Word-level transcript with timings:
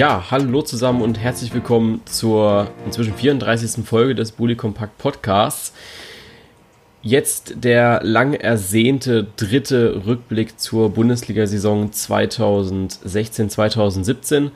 Ja, 0.00 0.24
hallo 0.30 0.62
zusammen 0.62 1.02
und 1.02 1.18
herzlich 1.18 1.52
willkommen 1.52 2.00
zur 2.06 2.68
inzwischen 2.86 3.12
34. 3.12 3.84
Folge 3.84 4.14
des 4.14 4.32
Bully 4.32 4.56
Compact 4.56 4.96
Podcasts. 4.96 5.74
Jetzt 7.02 7.62
der 7.64 8.00
lang 8.02 8.32
ersehnte 8.32 9.26
dritte 9.36 10.06
Rückblick 10.06 10.58
zur 10.58 10.88
Bundesliga-Saison 10.88 11.90
2016-2017. 11.90 14.52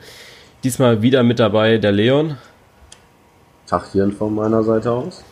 Diesmal 0.63 1.03
wieder 1.03 1.21
mit 1.21 1.37
dabei 1.37 1.77
der 1.77 1.91
Leon. 1.91 2.37
Tachchen 3.67 4.13
von 4.13 4.33
meiner 4.33 4.63
Seite 4.63 4.89
aus. 4.89 5.23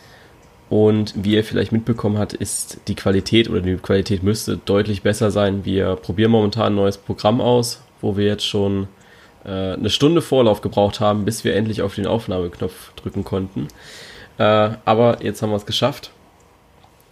Und 0.70 1.12
wie 1.16 1.34
ihr 1.34 1.42
vielleicht 1.42 1.72
mitbekommen 1.72 2.18
habt, 2.18 2.34
ist 2.34 2.78
die 2.86 2.94
Qualität 2.94 3.50
oder 3.50 3.62
die 3.62 3.74
Qualität 3.78 4.22
müsste 4.22 4.58
deutlich 4.58 5.02
besser 5.02 5.32
sein. 5.32 5.64
Wir 5.64 5.96
probieren 5.96 6.30
momentan 6.30 6.66
ein 6.66 6.76
neues 6.76 6.98
Programm 6.98 7.40
aus, 7.40 7.82
wo 8.00 8.16
wir 8.16 8.26
jetzt 8.26 8.46
schon 8.46 8.86
eine 9.48 9.90
Stunde 9.90 10.22
Vorlauf 10.22 10.60
gebraucht 10.60 11.00
haben, 11.00 11.24
bis 11.24 11.44
wir 11.44 11.54
endlich 11.54 11.82
auf 11.82 11.94
den 11.94 12.06
Aufnahmeknopf 12.06 12.92
drücken 12.94 13.24
konnten. 13.24 13.68
Äh, 14.38 14.42
aber 14.84 15.22
jetzt 15.22 15.42
haben 15.42 15.50
wir 15.50 15.56
es 15.56 15.66
geschafft 15.66 16.10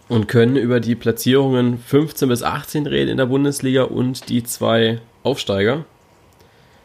und 0.09 0.27
können 0.27 0.55
über 0.55 0.79
die 0.79 0.95
Platzierungen 0.95 1.77
15 1.77 2.27
bis 2.29 2.43
18 2.43 2.85
reden 2.87 3.11
in 3.11 3.17
der 3.17 3.27
Bundesliga 3.27 3.83
und 3.83 4.29
die 4.29 4.43
zwei 4.43 4.99
Aufsteiger. 5.23 5.85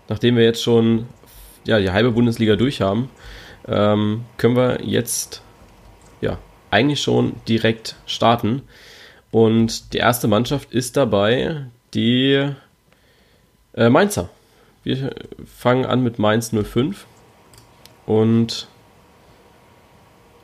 Nachdem 0.09 0.37
wir 0.37 0.45
jetzt 0.45 0.63
schon 0.63 1.07
ja, 1.65 1.79
die 1.79 1.91
halbe 1.91 2.13
Bundesliga 2.13 2.57
durch 2.57 2.81
haben, 2.81 3.11
ähm, 3.67 4.25
können 4.37 4.57
wir 4.57 4.85
jetzt 4.85 5.43
ja, 6.21 6.39
eigentlich 6.71 7.03
schon 7.03 7.35
direkt 7.47 7.97
starten. 8.07 8.63
Und 9.31 9.93
die 9.93 9.99
erste 9.99 10.29
Mannschaft 10.29 10.73
ist 10.73 10.97
dabei 10.97 11.67
die 11.93 12.51
äh, 13.75 13.89
Mainzer. 13.91 14.31
Wir 14.89 15.11
fangen 15.45 15.85
an 15.85 16.03
mit 16.03 16.19
Mainz 16.19 16.51
05. 16.51 17.05
Und 18.07 18.69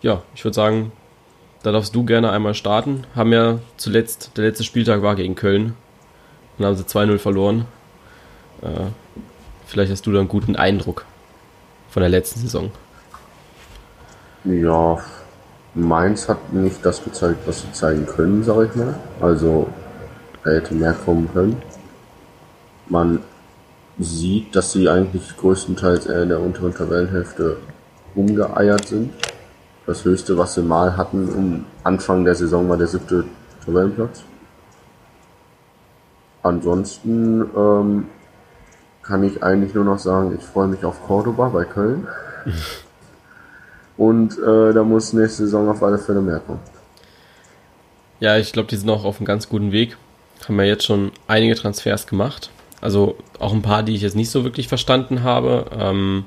ja, 0.03 0.20
ich 0.34 0.45
würde 0.45 0.55
sagen, 0.55 0.92
da 1.62 1.73
darfst 1.73 1.95
du 1.95 2.05
gerne 2.05 2.31
einmal 2.31 2.53
starten. 2.53 3.06
Haben 3.17 3.33
ja 3.33 3.59
zuletzt, 3.78 4.33
der 4.36 4.45
letzte 4.45 4.62
Spieltag 4.62 5.01
war 5.01 5.17
gegen 5.17 5.34
Köln. 5.34 5.75
Und 6.59 6.67
haben 6.67 6.77
sie 6.77 6.83
2-0 6.83 7.17
verloren. 7.17 7.64
Äh, 8.61 8.91
vielleicht 9.64 9.91
hast 9.91 10.05
du 10.05 10.12
da 10.12 10.19
einen 10.19 10.28
guten 10.28 10.56
Eindruck 10.56 11.06
von 11.89 12.03
der 12.03 12.11
letzten 12.11 12.41
Saison. 12.41 12.70
Ja, 14.45 14.98
Mainz 15.73 16.29
hat 16.29 16.53
nicht 16.53 16.84
das 16.84 17.03
gezeigt, 17.03 17.47
was 17.47 17.62
sie 17.62 17.73
zeigen 17.73 18.05
können, 18.05 18.45
sag 18.45 18.69
ich 18.69 18.75
mal. 18.77 18.95
Also, 19.23 19.70
er 20.45 20.56
hätte 20.56 20.75
mehr 20.75 20.92
kommen 20.92 21.31
können. 21.33 21.62
Man 22.91 23.20
sieht, 23.98 24.55
dass 24.56 24.73
sie 24.73 24.89
eigentlich 24.89 25.37
größtenteils 25.37 26.06
eher 26.06 26.23
in 26.23 26.29
der 26.29 26.41
unteren 26.41 26.74
Tabellenhälfte 26.74 27.58
umgeeiert 28.14 28.86
sind. 28.86 29.13
Das 29.86 30.05
höchste, 30.05 30.39
was 30.39 30.55
sie 30.55 30.63
mal 30.63 30.96
hatten 30.96 31.29
um 31.29 31.67
Anfang 31.85 32.24
der 32.24 32.35
Saison, 32.35 32.68
war 32.68 32.77
der 32.77 32.86
siebte 32.86 33.24
Tabellenplatz. 33.64 34.24
Ansonsten 36.42 37.45
ähm, 37.57 38.07
kann 39.02 39.23
ich 39.24 39.42
eigentlich 39.42 39.74
nur 39.74 39.85
noch 39.85 39.98
sagen, 39.98 40.36
ich 40.39 40.45
freue 40.45 40.68
mich 40.68 40.85
auf 40.85 41.02
Cordoba 41.07 41.48
bei 41.48 41.64
Köln. 41.64 42.07
Und 43.97 44.39
äh, 44.39 44.73
da 44.73 44.83
muss 44.83 45.13
nächste 45.13 45.45
Saison 45.45 45.68
auf 45.68 45.83
alle 45.83 45.98
Fälle 45.98 46.20
mehr 46.20 46.41
kommen. 46.41 46.61
Ja, 48.20 48.36
ich 48.39 48.52
glaube, 48.52 48.68
die 48.68 48.77
sind 48.77 48.91
auch 48.91 49.05
auf 49.05 49.18
einem 49.18 49.27
ganz 49.27 49.48
guten 49.48 49.70
Weg. 49.70 49.97
Haben 50.48 50.58
ja 50.58 50.64
jetzt 50.64 50.85
schon 50.85 51.13
einige 51.27 51.55
Transfers 51.55 52.07
gemacht. 52.07 52.51
Also 52.84 53.17
auch 53.39 53.55
ein 53.55 53.62
paar, 53.62 53.83
die 53.83 53.95
ich 53.95 54.02
jetzt 54.02 54.14
nicht 54.14 54.28
so 54.28 54.45
wirklich 54.45 54.68
verstanden 54.68 55.22
habe. 55.22 55.64
Ähm, 55.74 56.27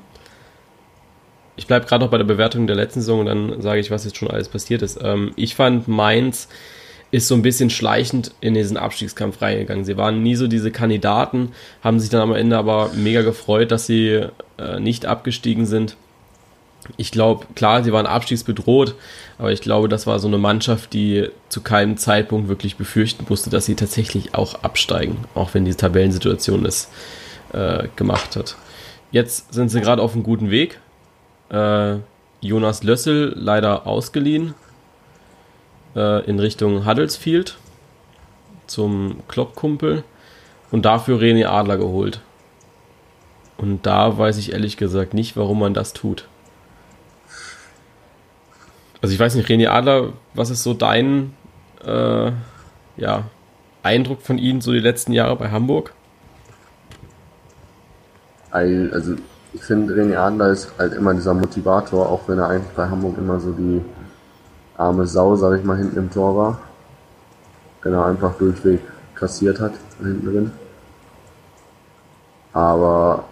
ich 1.54 1.68
bleibe 1.68 1.86
gerade 1.86 2.04
noch 2.04 2.10
bei 2.10 2.18
der 2.18 2.24
Bewertung 2.24 2.66
der 2.66 2.74
letzten 2.74 3.00
Saison 3.00 3.20
und 3.20 3.26
dann 3.26 3.62
sage 3.62 3.78
ich, 3.78 3.92
was 3.92 4.04
jetzt 4.04 4.16
schon 4.16 4.28
alles 4.28 4.48
passiert 4.48 4.82
ist. 4.82 4.98
Ähm, 5.00 5.30
ich 5.36 5.54
fand 5.54 5.86
Mainz 5.86 6.48
ist 7.12 7.28
so 7.28 7.36
ein 7.36 7.42
bisschen 7.42 7.70
schleichend 7.70 8.32
in 8.40 8.54
diesen 8.54 8.76
Abstiegskampf 8.76 9.40
reingegangen. 9.40 9.84
Sie 9.84 9.96
waren 9.96 10.20
nie 10.24 10.34
so 10.34 10.48
diese 10.48 10.72
Kandidaten, 10.72 11.52
haben 11.80 12.00
sich 12.00 12.10
dann 12.10 12.22
am 12.22 12.34
Ende 12.34 12.58
aber 12.58 12.90
mega 12.92 13.22
gefreut, 13.22 13.70
dass 13.70 13.86
sie 13.86 14.26
äh, 14.58 14.80
nicht 14.80 15.06
abgestiegen 15.06 15.64
sind. 15.64 15.96
Ich 16.96 17.10
glaube, 17.10 17.46
klar, 17.54 17.84
sie 17.84 17.92
waren 17.92 18.06
abstiegsbedroht, 18.06 18.94
aber 19.38 19.52
ich 19.52 19.60
glaube, 19.60 19.88
das 19.88 20.06
war 20.06 20.18
so 20.18 20.28
eine 20.28 20.38
Mannschaft, 20.38 20.92
die 20.92 21.28
zu 21.48 21.60
keinem 21.60 21.96
Zeitpunkt 21.96 22.48
wirklich 22.48 22.76
befürchten 22.76 23.26
musste, 23.28 23.50
dass 23.50 23.66
sie 23.66 23.74
tatsächlich 23.74 24.34
auch 24.34 24.62
absteigen, 24.62 25.24
auch 25.34 25.54
wenn 25.54 25.64
die 25.64 25.74
Tabellensituation 25.74 26.64
es 26.64 26.88
äh, 27.52 27.88
gemacht 27.96 28.36
hat. 28.36 28.56
Jetzt 29.10 29.52
sind 29.52 29.68
sie 29.68 29.80
gerade 29.80 30.02
auf 30.02 30.14
einem 30.14 30.22
guten 30.22 30.50
Weg. 30.50 30.80
Äh, 31.50 31.96
Jonas 32.40 32.82
Lössel 32.82 33.32
leider 33.36 33.86
ausgeliehen 33.86 34.54
äh, 35.96 36.24
in 36.26 36.38
Richtung 36.38 36.86
Huddlesfield 36.86 37.58
zum 38.66 39.20
Kloppkumpel 39.28 40.04
und 40.70 40.84
dafür 40.84 41.18
René 41.18 41.46
Adler 41.46 41.78
geholt. 41.78 42.20
Und 43.56 43.86
da 43.86 44.16
weiß 44.16 44.38
ich 44.38 44.52
ehrlich 44.52 44.76
gesagt 44.76 45.14
nicht, 45.14 45.36
warum 45.36 45.58
man 45.58 45.74
das 45.74 45.92
tut. 45.92 46.27
Also 49.00 49.14
ich 49.14 49.20
weiß 49.20 49.34
nicht, 49.36 49.48
René 49.48 49.68
Adler, 49.68 50.12
was 50.34 50.50
ist 50.50 50.62
so 50.62 50.74
dein 50.74 51.34
äh, 51.84 52.32
ja, 52.96 53.24
Eindruck 53.82 54.22
von 54.22 54.38
ihm 54.38 54.60
so 54.60 54.72
die 54.72 54.80
letzten 54.80 55.12
Jahre 55.12 55.36
bei 55.36 55.50
Hamburg? 55.50 55.92
Also 58.50 59.14
ich 59.52 59.62
finde, 59.62 59.94
René 59.94 60.16
Adler 60.16 60.50
ist 60.50 60.72
halt 60.78 60.94
immer 60.94 61.14
dieser 61.14 61.34
Motivator, 61.34 62.08
auch 62.08 62.22
wenn 62.26 62.38
er 62.38 62.48
eigentlich 62.48 62.74
bei 62.74 62.88
Hamburg 62.88 63.18
immer 63.18 63.38
so 63.38 63.52
die 63.52 63.80
arme 64.76 65.06
Sau, 65.06 65.36
sag 65.36 65.58
ich 65.58 65.64
mal, 65.64 65.76
hinten 65.76 65.98
im 65.98 66.10
Tor 66.10 66.36
war. 66.36 66.58
Er 67.84 68.04
einfach 68.04 68.34
durchweg 68.34 68.80
kassiert 69.14 69.60
hat, 69.60 69.72
hinten 69.98 70.26
drin. 70.26 70.52
Aber 72.52 73.24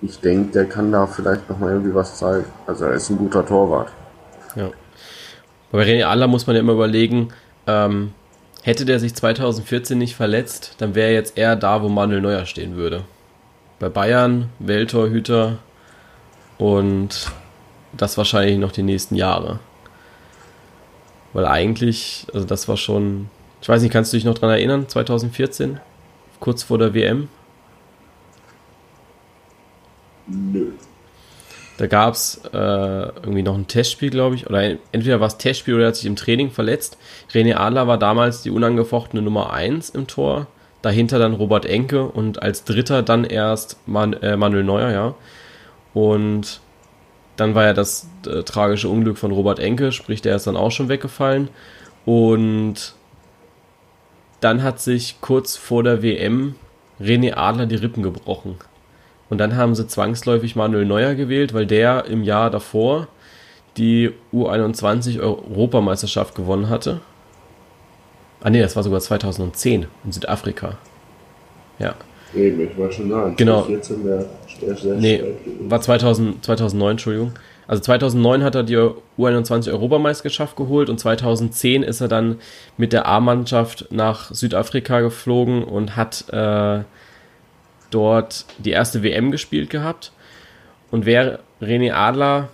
ich 0.00 0.18
denke, 0.20 0.52
der 0.52 0.64
kann 0.66 0.92
da 0.92 1.06
vielleicht 1.06 1.48
nochmal 1.50 1.72
irgendwie 1.72 1.94
was 1.94 2.16
zeigen. 2.16 2.46
Also 2.66 2.86
er 2.86 2.92
ist 2.92 3.10
ein 3.10 3.18
guter 3.18 3.44
Torwart. 3.44 3.92
Ja. 4.56 4.70
Bei 5.70 5.84
René 5.84 6.04
Adler 6.04 6.26
muss 6.26 6.46
man 6.46 6.56
ja 6.56 6.60
immer 6.60 6.72
überlegen, 6.72 7.28
ähm, 7.66 8.12
hätte 8.62 8.84
der 8.84 8.98
sich 8.98 9.14
2014 9.14 9.96
nicht 9.98 10.16
verletzt, 10.16 10.74
dann 10.78 10.94
wäre 10.94 11.08
er 11.08 11.14
jetzt 11.14 11.36
eher 11.38 11.56
da, 11.56 11.82
wo 11.82 11.88
Manuel 11.88 12.20
Neuer 12.20 12.46
stehen 12.46 12.76
würde 12.76 13.04
bei 13.78 13.88
Bayern, 13.88 14.50
Welttorhüter 14.58 15.58
und 16.58 17.30
das 17.92 18.16
wahrscheinlich 18.16 18.58
noch 18.58 18.72
die 18.72 18.82
nächsten 18.82 19.14
Jahre. 19.14 19.58
Weil 21.32 21.46
eigentlich, 21.46 22.26
also 22.32 22.46
das 22.46 22.68
war 22.68 22.76
schon, 22.76 23.28
ich 23.60 23.68
weiß 23.68 23.82
nicht, 23.82 23.92
kannst 23.92 24.12
du 24.12 24.16
dich 24.16 24.24
noch 24.24 24.34
dran 24.34 24.50
erinnern, 24.50 24.88
2014, 24.88 25.80
kurz 26.40 26.62
vor 26.62 26.78
der 26.78 26.94
WM? 26.94 27.28
Nö. 30.26 30.72
Da 31.76 31.86
gab 31.86 32.14
es 32.14 32.40
äh, 32.52 32.56
irgendwie 32.56 33.42
noch 33.42 33.54
ein 33.54 33.66
Testspiel, 33.66 34.10
glaube 34.10 34.34
ich, 34.34 34.46
oder 34.46 34.76
entweder 34.92 35.20
war 35.20 35.26
es 35.26 35.36
Testspiel 35.36 35.74
oder 35.74 35.84
er 35.84 35.88
hat 35.88 35.96
sich 35.96 36.06
im 36.06 36.16
Training 36.16 36.50
verletzt. 36.50 36.96
René 37.32 37.56
Adler 37.56 37.86
war 37.86 37.98
damals 37.98 38.42
die 38.42 38.50
unangefochtene 38.50 39.22
Nummer 39.22 39.52
1 39.52 39.90
im 39.90 40.06
Tor 40.06 40.46
dahinter 40.82 41.18
dann 41.18 41.34
Robert 41.34 41.66
Enke 41.66 42.04
und 42.04 42.42
als 42.42 42.64
dritter 42.64 43.02
dann 43.02 43.24
erst 43.24 43.76
Man 43.86 44.12
äh, 44.14 44.36
Manuel 44.36 44.64
Neuer, 44.64 44.90
ja. 44.90 45.14
Und 45.92 46.60
dann 47.36 47.54
war 47.54 47.64
ja 47.64 47.72
das 47.72 48.08
äh, 48.26 48.42
tragische 48.42 48.88
Unglück 48.88 49.18
von 49.18 49.32
Robert 49.32 49.58
Enke, 49.58 49.92
sprich, 49.92 50.22
der 50.22 50.36
ist 50.36 50.46
dann 50.46 50.56
auch 50.56 50.70
schon 50.70 50.88
weggefallen. 50.88 51.48
Und 52.04 52.94
dann 54.40 54.62
hat 54.62 54.80
sich 54.80 55.20
kurz 55.20 55.56
vor 55.56 55.82
der 55.82 56.02
WM 56.02 56.54
René 57.00 57.34
Adler 57.34 57.66
die 57.66 57.76
Rippen 57.76 58.02
gebrochen. 58.02 58.56
Und 59.28 59.38
dann 59.38 59.56
haben 59.56 59.74
sie 59.74 59.86
zwangsläufig 59.86 60.56
Manuel 60.56 60.84
Neuer 60.84 61.14
gewählt, 61.14 61.52
weil 61.52 61.66
der 61.66 62.04
im 62.06 62.22
Jahr 62.22 62.50
davor 62.50 63.08
die 63.76 64.12
U21 64.32 65.20
Europameisterschaft 65.20 66.34
gewonnen 66.34 66.68
hatte. 66.68 67.00
Ah 68.40 68.50
ne, 68.50 68.60
das 68.60 68.76
war 68.76 68.82
sogar 68.82 69.00
2010 69.00 69.86
in 70.04 70.12
Südafrika. 70.12 70.78
Ja. 71.78 71.94
Eben, 72.34 72.60
ich 72.60 72.78
war 72.78 72.90
schon 72.90 73.10
da. 73.10 73.32
Genau. 73.36 73.62
14 73.62 74.04
der, 74.04 74.24
der 74.60 74.94
nee, 74.94 75.22
war 75.60 75.80
2000, 75.80 76.44
2009, 76.44 76.90
Entschuldigung. 76.92 77.32
Also 77.68 77.82
2009 77.82 78.44
hat 78.44 78.54
er 78.54 78.62
die 78.62 78.76
U21 79.18 79.70
Europameisterschaft 79.72 80.56
geholt 80.56 80.88
und 80.88 80.98
2010 80.98 81.82
ist 81.82 82.00
er 82.00 82.08
dann 82.08 82.36
mit 82.76 82.92
der 82.92 83.06
A-Mannschaft 83.06 83.88
nach 83.90 84.32
Südafrika 84.32 85.00
geflogen 85.00 85.64
und 85.64 85.96
hat 85.96 86.26
äh, 86.30 86.84
dort 87.90 88.44
die 88.58 88.70
erste 88.70 89.02
WM 89.02 89.30
gespielt 89.30 89.70
gehabt. 89.70 90.12
Und 90.90 91.06
wäre 91.06 91.40
René 91.60 91.92
Adler, 91.92 92.48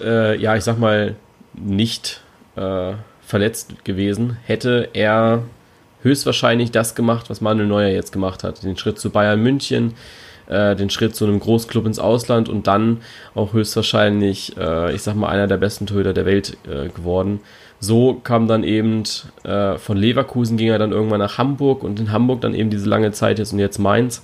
äh, 0.00 0.36
ja, 0.40 0.56
ich 0.56 0.64
sag 0.64 0.78
mal, 0.78 1.14
nicht 1.52 2.20
äh, 2.56 2.92
verletzt 3.22 3.84
gewesen, 3.84 4.38
hätte 4.44 4.88
er 4.92 5.42
höchstwahrscheinlich 6.02 6.70
das 6.70 6.94
gemacht, 6.94 7.30
was 7.30 7.40
Manuel 7.40 7.66
Neuer 7.66 7.88
jetzt 7.88 8.12
gemacht 8.12 8.44
hat. 8.44 8.62
Den 8.62 8.76
Schritt 8.76 8.98
zu 8.98 9.10
Bayern 9.10 9.42
München, 9.42 9.94
äh, 10.46 10.76
den 10.76 10.90
Schritt 10.90 11.16
zu 11.16 11.24
einem 11.24 11.40
Großclub 11.40 11.86
ins 11.86 11.98
Ausland 11.98 12.48
und 12.48 12.66
dann 12.66 13.00
auch 13.34 13.52
höchstwahrscheinlich, 13.52 14.56
äh, 14.56 14.94
ich 14.94 15.02
sag 15.02 15.16
mal, 15.16 15.28
einer 15.28 15.46
der 15.46 15.56
besten 15.56 15.86
Torhüter 15.86 16.12
der 16.12 16.26
Welt 16.26 16.56
äh, 16.68 16.88
geworden. 16.88 17.40
So 17.84 18.14
kam 18.14 18.48
dann 18.48 18.64
eben 18.64 19.02
äh, 19.42 19.76
von 19.76 19.98
Leverkusen 19.98 20.56
ging 20.56 20.68
er 20.68 20.78
dann 20.78 20.92
irgendwann 20.92 21.18
nach 21.18 21.36
Hamburg 21.36 21.82
und 21.82 22.00
in 22.00 22.12
Hamburg 22.12 22.40
dann 22.40 22.54
eben 22.54 22.70
diese 22.70 22.88
lange 22.88 23.12
Zeit 23.12 23.38
jetzt 23.38 23.52
und 23.52 23.58
jetzt 23.58 23.78
Mainz. 23.78 24.22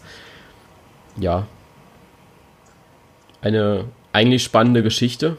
Ja. 1.19 1.47
Eine 3.43 3.85
eigentlich 4.15 4.43
spannende 4.43 4.83
Geschichte. 4.83 5.37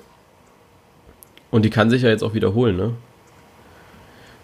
Und 1.50 1.66
die 1.66 1.72
kann 1.72 1.90
sich 1.90 2.04
ja 2.04 2.10
jetzt 2.10 2.24
auch 2.24 2.36
wiederholen, 2.36 2.78
ne? 2.78 2.94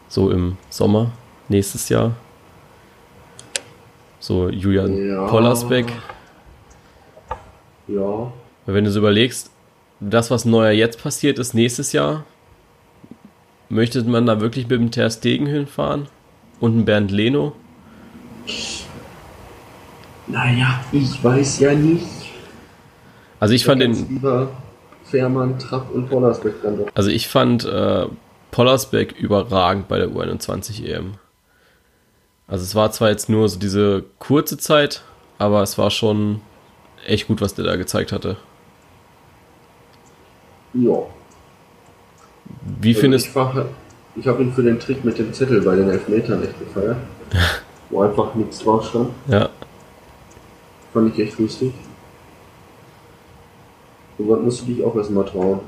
So 0.07 0.31
im 0.31 0.57
Sommer, 0.71 1.11
nächstes 1.47 1.87
Jahr. 1.89 2.15
So 4.19 4.49
Julian 4.49 5.07
ja. 5.07 5.27
Pollersbeck. 5.27 5.85
Ja. 7.87 8.31
Wenn 8.65 8.85
du 8.85 8.91
so 8.91 8.99
überlegst, 8.99 9.51
das, 9.99 10.31
was 10.31 10.45
neuer 10.45 10.71
jetzt 10.71 11.01
passiert 11.01 11.37
ist, 11.37 11.53
nächstes 11.53 11.91
Jahr, 11.91 12.25
möchte 13.69 14.03
man 14.03 14.25
da 14.25 14.41
wirklich 14.41 14.67
mit 14.67 14.79
dem 14.79 14.91
Ter 14.91 15.09
Stegen 15.09 15.45
hinfahren? 15.45 16.07
Und 16.59 16.77
ein 16.77 16.85
Bernd 16.85 17.11
Leno? 17.11 17.53
Naja, 20.27 20.83
ich 20.91 21.23
weiß 21.23 21.59
ja 21.59 21.73
nicht. 21.73 22.05
Also 23.39 23.53
ich, 23.53 23.61
ich 23.61 23.65
fand 23.65 23.81
den. 23.81 23.93
Lieber 24.09 24.49
Fährmann, 25.03 25.57
Trapp 25.59 25.89
und 25.93 26.09
Pollersbeck 26.09 26.55
dann 26.63 26.77
doch. 26.77 26.87
Also 26.95 27.09
ich 27.09 27.27
fand 27.27 27.65
äh, 27.65 28.07
Pollersbeck 28.51 29.13
überragend 29.13 29.87
bei 29.87 29.99
der 29.99 30.09
U21 30.09 30.85
EM. 30.85 31.13
Also 32.47 32.63
es 32.63 32.75
war 32.75 32.91
zwar 32.91 33.09
jetzt 33.09 33.29
nur 33.29 33.47
so 33.49 33.59
diese 33.59 34.03
kurze 34.19 34.57
Zeit, 34.57 35.03
aber 35.37 35.61
es 35.61 35.77
war 35.77 35.91
schon 35.91 36.41
echt 37.05 37.27
gut, 37.27 37.41
was 37.41 37.55
der 37.55 37.65
da 37.65 37.75
gezeigt 37.75 38.11
hatte. 38.11 38.37
Ja. 40.73 41.05
Wie 42.81 42.89
also 42.89 43.01
findest 43.01 43.35
du. 43.35 43.39
Ich, 43.39 44.21
ich 44.21 44.27
habe 44.27 44.43
ihn 44.43 44.53
für 44.53 44.63
den 44.63 44.79
Trick 44.79 45.03
mit 45.03 45.17
dem 45.17 45.33
Zettel 45.33 45.61
bei 45.61 45.75
den 45.75 45.89
Elfmetern 45.89 46.43
echt 46.43 46.59
gefeiert. 46.59 46.97
wo 47.89 48.01
einfach 48.01 48.35
nichts 48.35 48.59
drauf 48.59 48.87
stand. 48.87 49.09
Ja. 49.27 49.49
Fand 50.93 51.13
ich 51.13 51.27
echt 51.27 51.39
lustig. 51.39 51.73
So 54.17 54.27
was 54.27 54.41
musst 54.41 54.61
du 54.61 54.65
dich 54.65 54.83
auch 54.83 54.95
erstmal 54.95 55.25
trauen. 55.25 55.59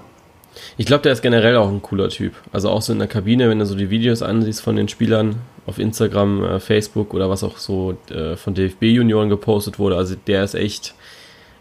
Ich 0.78 0.88
glaube, 0.88 1.04
der 1.04 1.14
ist 1.14 1.22
generell 1.22 1.56
auch 1.58 1.70
ein 1.70 1.82
cooler 1.82 2.10
Typ. 2.10 2.34
Also 2.52 2.70
auch 2.70 2.82
so 2.82 2.92
in 2.92 3.00
der 3.00 3.08
Kabine, 3.08 3.50
wenn 3.50 3.60
du 3.60 3.66
so 3.66 3.76
die 3.76 3.92
Videos 3.92 4.24
ansiehst 4.24 4.62
von 4.62 4.76
den 4.76 4.88
Spielern 4.88 5.36
auf 5.68 5.78
Instagram, 5.78 6.44
äh, 6.44 6.60
Facebook 6.60 7.14
oder 7.14 7.30
was 7.30 7.44
auch 7.44 7.58
so 7.58 7.96
äh, 8.10 8.36
von 8.36 8.56
DFB-Junioren 8.56 9.30
gepostet 9.30 9.78
wurde. 9.78 9.96
Also 9.96 10.16
der 10.16 10.44
ist 10.44 10.56
echt, 10.56 10.96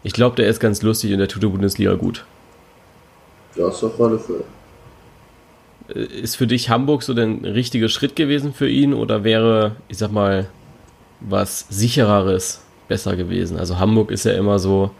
ich 0.03 0.13
glaube, 0.13 0.35
der 0.35 0.47
ist 0.47 0.59
ganz 0.59 0.81
lustig 0.81 1.13
und 1.13 1.19
der 1.19 1.27
tut 1.27 1.43
der 1.43 1.49
Bundesliga 1.49 1.93
gut. 1.93 2.25
Das 3.55 3.83
auf 3.83 4.01
alle 4.01 4.17
Fälle. 4.17 4.43
Äh, 5.93 6.03
ist 6.21 6.35
für 6.35 6.47
dich 6.47 6.69
Hamburg 6.69 7.03
so 7.03 7.13
der 7.13 7.27
richtige 7.43 7.89
Schritt 7.89 8.15
gewesen 8.15 8.53
für 8.53 8.69
ihn 8.69 8.93
oder 8.93 9.23
wäre, 9.23 9.75
ich 9.87 9.97
sag 9.97 10.11
mal, 10.11 10.47
was 11.19 11.65
sichereres 11.69 12.61
besser 12.87 13.15
gewesen? 13.15 13.57
Also 13.57 13.79
Hamburg 13.79 14.11
ist 14.11 14.25
ja 14.25 14.33
immer 14.33 14.59
so, 14.59 14.91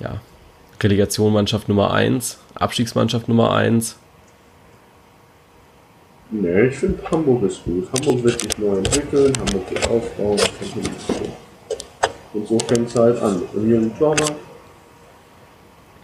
ja, 0.00 0.20
Relegation 0.82 1.32
Nummer 1.66 1.94
1, 1.94 2.38
Abstiegsmannschaft 2.54 3.28
Nummer 3.28 3.54
1. 3.54 3.96
Nee, 6.30 6.66
ich 6.66 6.76
finde 6.76 6.98
Hamburg 7.10 7.44
ist 7.44 7.64
gut. 7.64 7.88
Hamburg 7.92 8.24
wird 8.24 8.40
sich 8.40 8.58
neu 8.58 8.76
entwickeln, 8.78 9.32
Hamburg 9.38 9.70
wird 9.70 9.88
aufbauen. 9.88 10.38
Und 12.32 12.48
so 12.48 12.58
fängt 12.58 12.88
es 12.88 12.96
halt 12.96 13.22
an. 13.22 13.42
Und 13.54 13.66
hier 13.66 13.78
ein 13.78 13.96
Torwart 13.98 14.34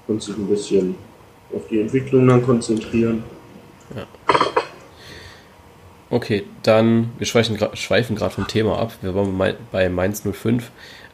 und 0.07 0.23
sich 0.23 0.37
ein 0.37 0.47
bisschen 0.47 0.95
auf 1.55 1.67
die 1.69 1.81
Entwicklung 1.81 2.29
dann 2.29 2.43
konzentrieren. 2.43 3.25
Ja. 3.95 4.07
Okay, 6.11 6.45
dann, 6.65 7.13
wir 7.19 7.27
schweifen 7.27 7.57
gerade 7.57 8.35
vom 8.35 8.49
Thema 8.49 8.79
ab. 8.79 8.93
Wir 9.01 9.15
waren 9.15 9.55
bei 9.71 9.89
Mainz 9.89 10.25
05. 10.31 10.71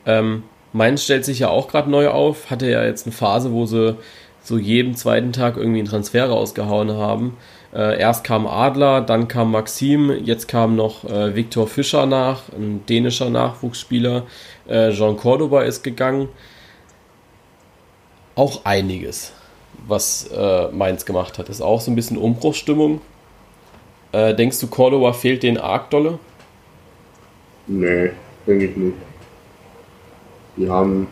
Ähm, 0.06 0.44
Mainz 0.72 1.04
stellt 1.04 1.24
sich 1.24 1.40
ja 1.40 1.48
auch 1.48 1.68
gerade 1.68 1.90
neu 1.90 2.08
auf, 2.08 2.50
hatte 2.50 2.70
ja 2.70 2.84
jetzt 2.84 3.06
eine 3.06 3.12
Phase, 3.14 3.52
wo 3.52 3.66
sie 3.66 3.96
so 4.42 4.56
jeden 4.58 4.94
zweiten 4.94 5.32
Tag 5.32 5.56
irgendwie 5.56 5.80
einen 5.80 5.88
Transfer 5.88 6.28
rausgehauen 6.28 6.92
haben. 6.92 7.36
Äh, 7.74 7.98
erst 7.98 8.24
kam 8.24 8.46
Adler, 8.46 9.00
dann 9.00 9.28
kam 9.28 9.50
Maxim, 9.50 10.10
jetzt 10.24 10.48
kam 10.48 10.76
noch 10.76 11.04
äh, 11.04 11.34
Viktor 11.34 11.66
Fischer 11.66 12.06
nach, 12.06 12.48
ein 12.50 12.86
dänischer 12.86 13.28
Nachwuchsspieler. 13.28 14.22
Äh, 14.66 14.92
Jean 14.92 15.16
Cordoba 15.16 15.62
ist 15.62 15.82
gegangen. 15.82 16.28
Auch 18.34 18.64
einiges, 18.64 19.32
was 19.86 20.28
äh, 20.32 20.68
Mainz 20.68 21.04
gemacht 21.04 21.38
hat. 21.38 21.48
Ist 21.48 21.60
auch 21.60 21.80
so 21.80 21.90
ein 21.90 21.94
bisschen 21.94 22.18
Umbruchsstimmung. 22.18 23.00
Äh, 24.12 24.34
denkst 24.34 24.60
du, 24.60 24.66
Cordoba 24.68 25.12
fehlt 25.12 25.42
den 25.42 25.58
arg 25.58 25.90
dolle? 25.90 26.18
Nee, 27.66 28.10
denke 28.46 28.66
ich 28.66 28.76
nicht. 28.76 28.96
Die 30.56 30.70
haben 30.70 31.08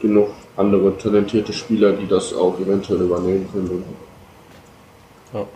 genug 0.00 0.30
andere 0.56 0.96
talentierte 0.98 1.52
Spieler, 1.52 1.92
die 1.92 2.06
das 2.06 2.34
auch 2.34 2.58
eventuell 2.60 3.00
übernehmen 3.00 3.48
können. 3.52 3.84
Ja. 5.32 5.46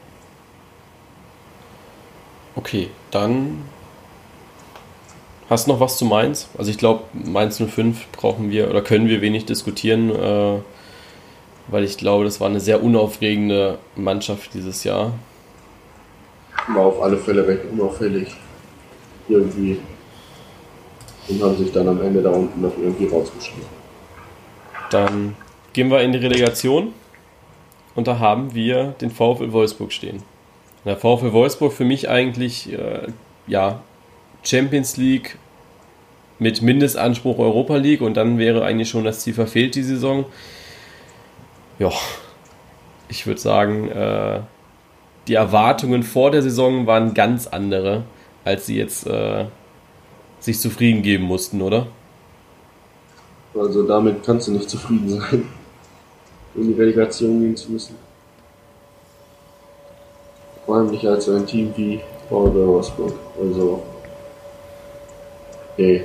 Okay, 2.54 2.88
dann 3.10 3.64
hast 5.50 5.66
du 5.66 5.72
noch 5.72 5.80
was 5.80 5.98
zu 5.98 6.06
Mainz? 6.06 6.48
Also 6.56 6.70
ich 6.70 6.78
glaube, 6.78 7.02
Mainz 7.12 7.58
05 7.60 8.06
brauchen 8.12 8.50
wir 8.50 8.70
oder 8.70 8.80
können 8.80 9.08
wir 9.08 9.20
wenig 9.20 9.44
diskutieren, 9.44 10.10
äh, 10.10 10.58
weil 11.68 11.84
ich 11.84 11.96
glaube, 11.96 12.24
das 12.24 12.40
war 12.40 12.48
eine 12.48 12.60
sehr 12.60 12.82
unaufregende 12.82 13.78
Mannschaft 13.94 14.54
dieses 14.54 14.84
Jahr. 14.84 15.12
War 16.68 16.86
auf 16.86 17.02
alle 17.02 17.16
Fälle 17.16 17.46
recht 17.46 17.62
unauffällig. 17.72 18.34
Irgendwie 19.28 19.78
und 21.28 21.42
haben 21.42 21.56
sich 21.56 21.72
dann 21.72 21.88
am 21.88 22.00
Ende 22.00 22.22
da 22.22 22.30
unten 22.30 22.60
noch 22.60 22.76
irgendwie 22.78 23.06
rausgeschrieben. 23.06 23.64
Dann 24.90 25.34
gehen 25.72 25.90
wir 25.90 26.00
in 26.00 26.12
die 26.12 26.18
Relegation 26.18 26.92
und 27.94 28.06
da 28.06 28.18
haben 28.18 28.54
wir 28.54 28.94
den 29.00 29.10
VfL 29.10 29.52
Wolfsburg 29.52 29.92
stehen. 29.92 30.22
Der 30.84 30.96
VfL 30.96 31.32
Wolfsburg 31.32 31.72
für 31.72 31.84
mich 31.84 32.08
eigentlich 32.08 32.72
äh, 32.72 33.08
ja 33.48 33.80
Champions 34.44 34.96
League 34.96 35.36
mit 36.38 36.62
Mindestanspruch 36.62 37.38
Europa 37.38 37.76
League 37.76 38.02
und 38.02 38.16
dann 38.16 38.38
wäre 38.38 38.64
eigentlich 38.64 38.90
schon 38.90 39.04
das 39.04 39.20
Ziel 39.20 39.34
verfehlt 39.34 39.74
die 39.74 39.82
Saison. 39.82 40.26
Ja, 41.78 41.92
ich 43.08 43.26
würde 43.26 43.40
sagen, 43.40 43.88
äh, 43.90 44.40
die 45.28 45.34
Erwartungen 45.34 46.02
vor 46.02 46.30
der 46.30 46.42
Saison 46.42 46.86
waren 46.86 47.14
ganz 47.14 47.46
andere, 47.46 48.04
als 48.44 48.66
sie 48.66 48.76
jetzt 48.76 49.06
äh, 49.06 49.46
sich 50.40 50.58
zufrieden 50.58 51.02
geben 51.02 51.24
mussten, 51.24 51.60
oder? 51.60 51.88
Also 53.54 53.86
damit 53.86 54.24
kannst 54.24 54.48
du 54.48 54.52
nicht 54.52 54.68
zufrieden 54.70 55.08
sein, 55.08 55.48
in 56.54 56.68
die 56.68 56.80
Relegation 56.80 57.40
gehen 57.40 57.56
zu 57.56 57.72
müssen. 57.72 57.96
Vor 60.64 60.76
allem 60.76 60.90
nicht 60.90 61.06
als 61.06 61.28
ein 61.28 61.46
Team 61.46 61.72
wie 61.76 62.00
VfL 62.28 62.66
Wolfsburg. 62.66 63.14
Also, 63.40 63.82
nee. 65.76 66.04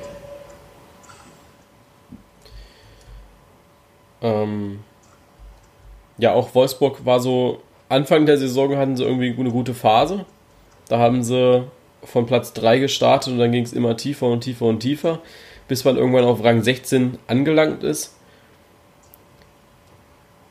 Ähm, 4.22 4.80
ja, 6.22 6.34
auch 6.34 6.54
Wolfsburg 6.54 7.04
war 7.04 7.20
so, 7.20 7.62
Anfang 7.90 8.28
der 8.28 8.38
Saison 8.38 8.78
hatten 8.78 8.96
sie 8.96 9.04
irgendwie 9.04 9.36
eine 9.38 9.50
gute 9.50 9.74
Phase. 9.74 10.26
Da 10.88 11.00
haben 11.00 11.24
sie 11.24 11.66
von 12.04 12.28
Platz 12.28 12.54
3 12.54 12.78
gestartet 12.78 13.34
und 13.34 13.40
dann 13.40 13.52
ging 13.52 13.64
es 13.64 13.74
immer 13.74 13.98
tiefer 13.98 14.28
und 14.28 14.42
tiefer 14.42 14.66
und 14.66 14.80
tiefer, 14.82 15.20
bis 15.68 15.84
man 15.84 15.98
irgendwann 15.98 16.24
auf 16.24 16.44
Rang 16.44 16.62
16 16.62 17.18
angelangt 17.26 17.84
ist. 17.84 18.16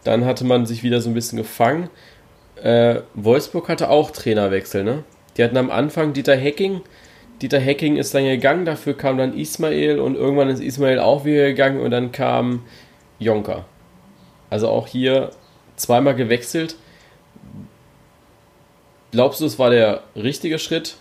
Dann 0.02 0.24
hatte 0.24 0.44
man 0.44 0.66
sich 0.66 0.82
wieder 0.82 1.00
so 1.00 1.08
ein 1.08 1.14
bisschen 1.14 1.38
gefangen. 1.38 1.88
Äh, 2.60 3.02
Wolfsburg 3.14 3.68
hatte 3.68 3.90
auch 3.90 4.10
Trainerwechsel, 4.10 4.82
ne? 4.82 5.04
Die 5.36 5.44
hatten 5.44 5.56
am 5.56 5.70
Anfang 5.70 6.12
Dieter 6.12 6.36
Hecking. 6.36 6.80
Dieter 7.40 7.60
Hecking 7.60 7.96
ist 7.96 8.12
dann 8.12 8.24
gegangen, 8.24 8.64
dafür 8.64 8.96
kam 8.96 9.18
dann 9.18 9.38
Ismail 9.38 10.00
und 10.00 10.16
irgendwann 10.16 10.48
ist 10.48 10.60
Ismail 10.60 10.98
auch 10.98 11.24
wieder 11.24 11.46
gegangen 11.46 11.80
und 11.80 11.92
dann 11.92 12.10
kam 12.10 12.64
Jonker. 13.20 13.66
Also 14.50 14.68
auch 14.68 14.88
hier 14.88 15.30
zweimal 15.80 16.14
gewechselt. 16.14 16.76
Glaubst 19.12 19.40
du, 19.40 19.46
es 19.46 19.58
war 19.58 19.70
der 19.70 20.02
richtige 20.14 20.58
Schritt? 20.58 20.96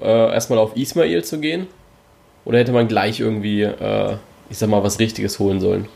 äh, 0.00 0.32
erstmal 0.32 0.58
auf 0.58 0.76
Ismail 0.76 1.24
zu 1.24 1.38
gehen? 1.38 1.66
Oder 2.44 2.58
hätte 2.58 2.72
man 2.72 2.88
gleich 2.88 3.20
irgendwie, 3.20 3.62
äh, 3.62 4.16
ich 4.50 4.58
sag 4.58 4.68
mal, 4.68 4.82
was 4.82 4.98
Richtiges 4.98 5.38
holen 5.38 5.60
sollen? 5.60 5.88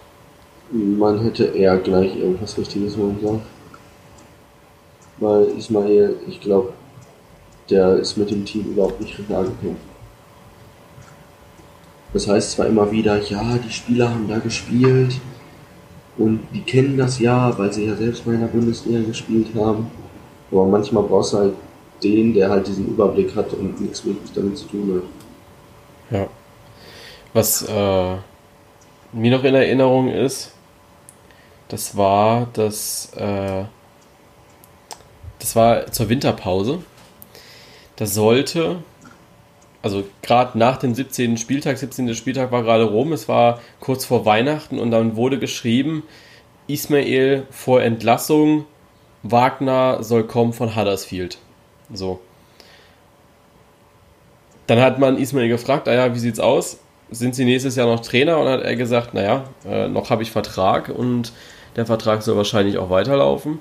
Man 0.73 1.23
hätte 1.23 1.45
eher 1.45 1.77
gleich 1.79 2.17
irgendwas 2.17 2.57
Richtiges 2.59 2.97
holen 2.97 3.19
sollen. 3.21 3.43
Weil 5.19 5.47
Ismail, 5.59 6.17
ich 6.29 6.41
glaube, 6.41 6.73
der 7.69 7.97
ist 7.97 8.17
mit 8.17 8.31
dem 8.31 8.45
Team 8.45 8.73
überhaupt 8.73 9.01
nicht 9.01 9.15
klar 9.27 9.43
gekommen. 9.43 9.77
Das 12.13 12.27
heißt 12.27 12.53
zwar 12.53 12.67
immer 12.67 12.91
wieder, 12.91 13.21
ja, 13.23 13.59
die 13.59 13.73
Spieler 13.73 14.11
haben 14.11 14.29
da 14.29 14.39
gespielt 14.39 15.21
und 16.19 16.41
die 16.53 16.63
kennen 16.63 16.99
das 16.99 17.19
ja, 17.19 17.57
weil 17.59 17.73
sie 17.73 17.87
ja 17.87 17.97
selbst 17.97 18.27
mal 18.27 18.35
in 18.35 18.41
der 18.41 18.49
Bundesliga 18.49 19.01
gespielt 19.07 19.49
haben. 19.55 19.91
Aber 20.51 20.67
manchmal 20.67 21.05
brauchst 21.05 21.33
du 21.33 21.39
halt 21.39 21.55
den, 22.03 22.35
der 22.35 22.51
halt 22.51 22.67
diesen 22.67 22.89
Überblick 22.89 23.35
hat 23.37 23.53
und 23.53 23.81
nichts 23.81 24.05
wirklich 24.05 24.33
damit 24.33 24.59
zu 24.59 24.67
tun 24.67 25.03
hat. 26.11 26.19
Ja. 26.19 26.27
Was 27.33 27.63
äh, 27.63 28.17
mir 29.13 29.31
noch 29.31 29.45
in 29.45 29.55
Erinnerung 29.55 30.09
ist, 30.09 30.53
das 31.69 31.97
war 31.97 32.49
das, 32.53 33.13
äh, 33.17 33.65
das 35.39 35.55
war 35.55 35.87
zur 35.93 36.09
Winterpause. 36.09 36.83
Da 37.97 38.07
sollte, 38.07 38.83
also 39.83 40.05
gerade 40.23 40.59
nach 40.59 40.77
dem 40.77 40.95
17. 40.95 41.37
Spieltag, 41.37 41.79
17. 41.79 42.15
Spieltag 42.15 42.53
war 42.53 42.63
gerade 42.63 42.85
rum, 42.85 43.13
es 43.13 43.29
war 43.29 43.61
kurz 43.81 44.05
vor 44.05 44.27
Weihnachten 44.27 44.79
und 44.79 44.91
dann 44.91 45.17
wurde 45.17 45.39
geschrieben, 45.39 46.03
Ismail 46.67 47.47
vor 47.51 47.83
Entlassung, 47.83 48.67
Wagner 49.23 50.03
soll 50.03 50.25
kommen 50.25 50.53
von 50.53 50.77
Huddersfield. 50.77 51.39
So. 51.93 52.21
Dann 54.67 54.81
hat 54.81 54.99
man 54.99 55.19
Ismail 55.19 55.49
gefragt, 55.49 55.89
ah 55.89 55.95
ja, 55.95 56.15
wie 56.15 56.19
sieht's 56.19 56.41
aus? 56.41 56.79
Sind 57.11 57.35
Sie 57.35 57.45
nächstes 57.45 57.75
Jahr 57.75 57.89
noch 57.89 58.01
Trainer? 58.01 58.39
Und 58.39 58.47
hat 58.47 58.63
er 58.63 58.77
gesagt, 58.77 59.15
naja, 59.15 59.45
äh, 59.67 59.89
noch 59.89 60.11
habe 60.11 60.23
ich 60.23 60.31
Vertrag 60.31 60.89
und 60.89 61.33
der 61.75 61.87
Vertrag 61.87 62.23
soll 62.23 62.37
wahrscheinlich 62.37 62.79
auch 62.79 62.89
weiterlaufen. 62.89 63.59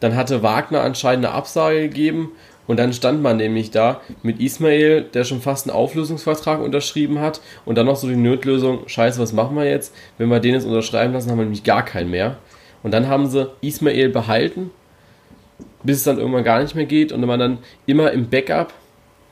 Dann 0.00 0.16
hatte 0.16 0.42
Wagner 0.42 0.82
anscheinend 0.82 1.26
eine 1.26 1.34
Absage 1.34 1.80
gegeben 1.80 2.32
und 2.70 2.76
dann 2.76 2.92
stand 2.92 3.20
man 3.20 3.38
nämlich 3.38 3.72
da 3.72 4.00
mit 4.22 4.38
Ismail, 4.38 5.02
der 5.02 5.24
schon 5.24 5.40
fast 5.40 5.68
einen 5.68 5.76
Auflösungsvertrag 5.76 6.60
unterschrieben 6.60 7.18
hat 7.18 7.40
und 7.64 7.76
dann 7.76 7.86
noch 7.86 7.96
so 7.96 8.06
die 8.06 8.14
Notlösung, 8.14 8.86
scheiße, 8.86 9.20
was 9.20 9.32
machen 9.32 9.56
wir 9.56 9.64
jetzt? 9.64 9.92
Wenn 10.18 10.28
wir 10.28 10.38
den 10.38 10.54
jetzt 10.54 10.66
unterschreiben 10.66 11.12
lassen, 11.12 11.32
haben 11.32 11.38
wir 11.38 11.46
nämlich 11.46 11.64
gar 11.64 11.84
keinen 11.84 12.12
mehr. 12.12 12.38
Und 12.84 12.92
dann 12.94 13.08
haben 13.08 13.26
sie 13.26 13.50
Ismail 13.60 14.10
behalten, 14.10 14.70
bis 15.82 15.96
es 15.96 16.04
dann 16.04 16.18
irgendwann 16.18 16.44
gar 16.44 16.62
nicht 16.62 16.76
mehr 16.76 16.84
geht 16.84 17.10
und 17.10 17.26
man 17.26 17.40
dann 17.40 17.58
immer 17.86 18.12
im 18.12 18.30
Backup, 18.30 18.72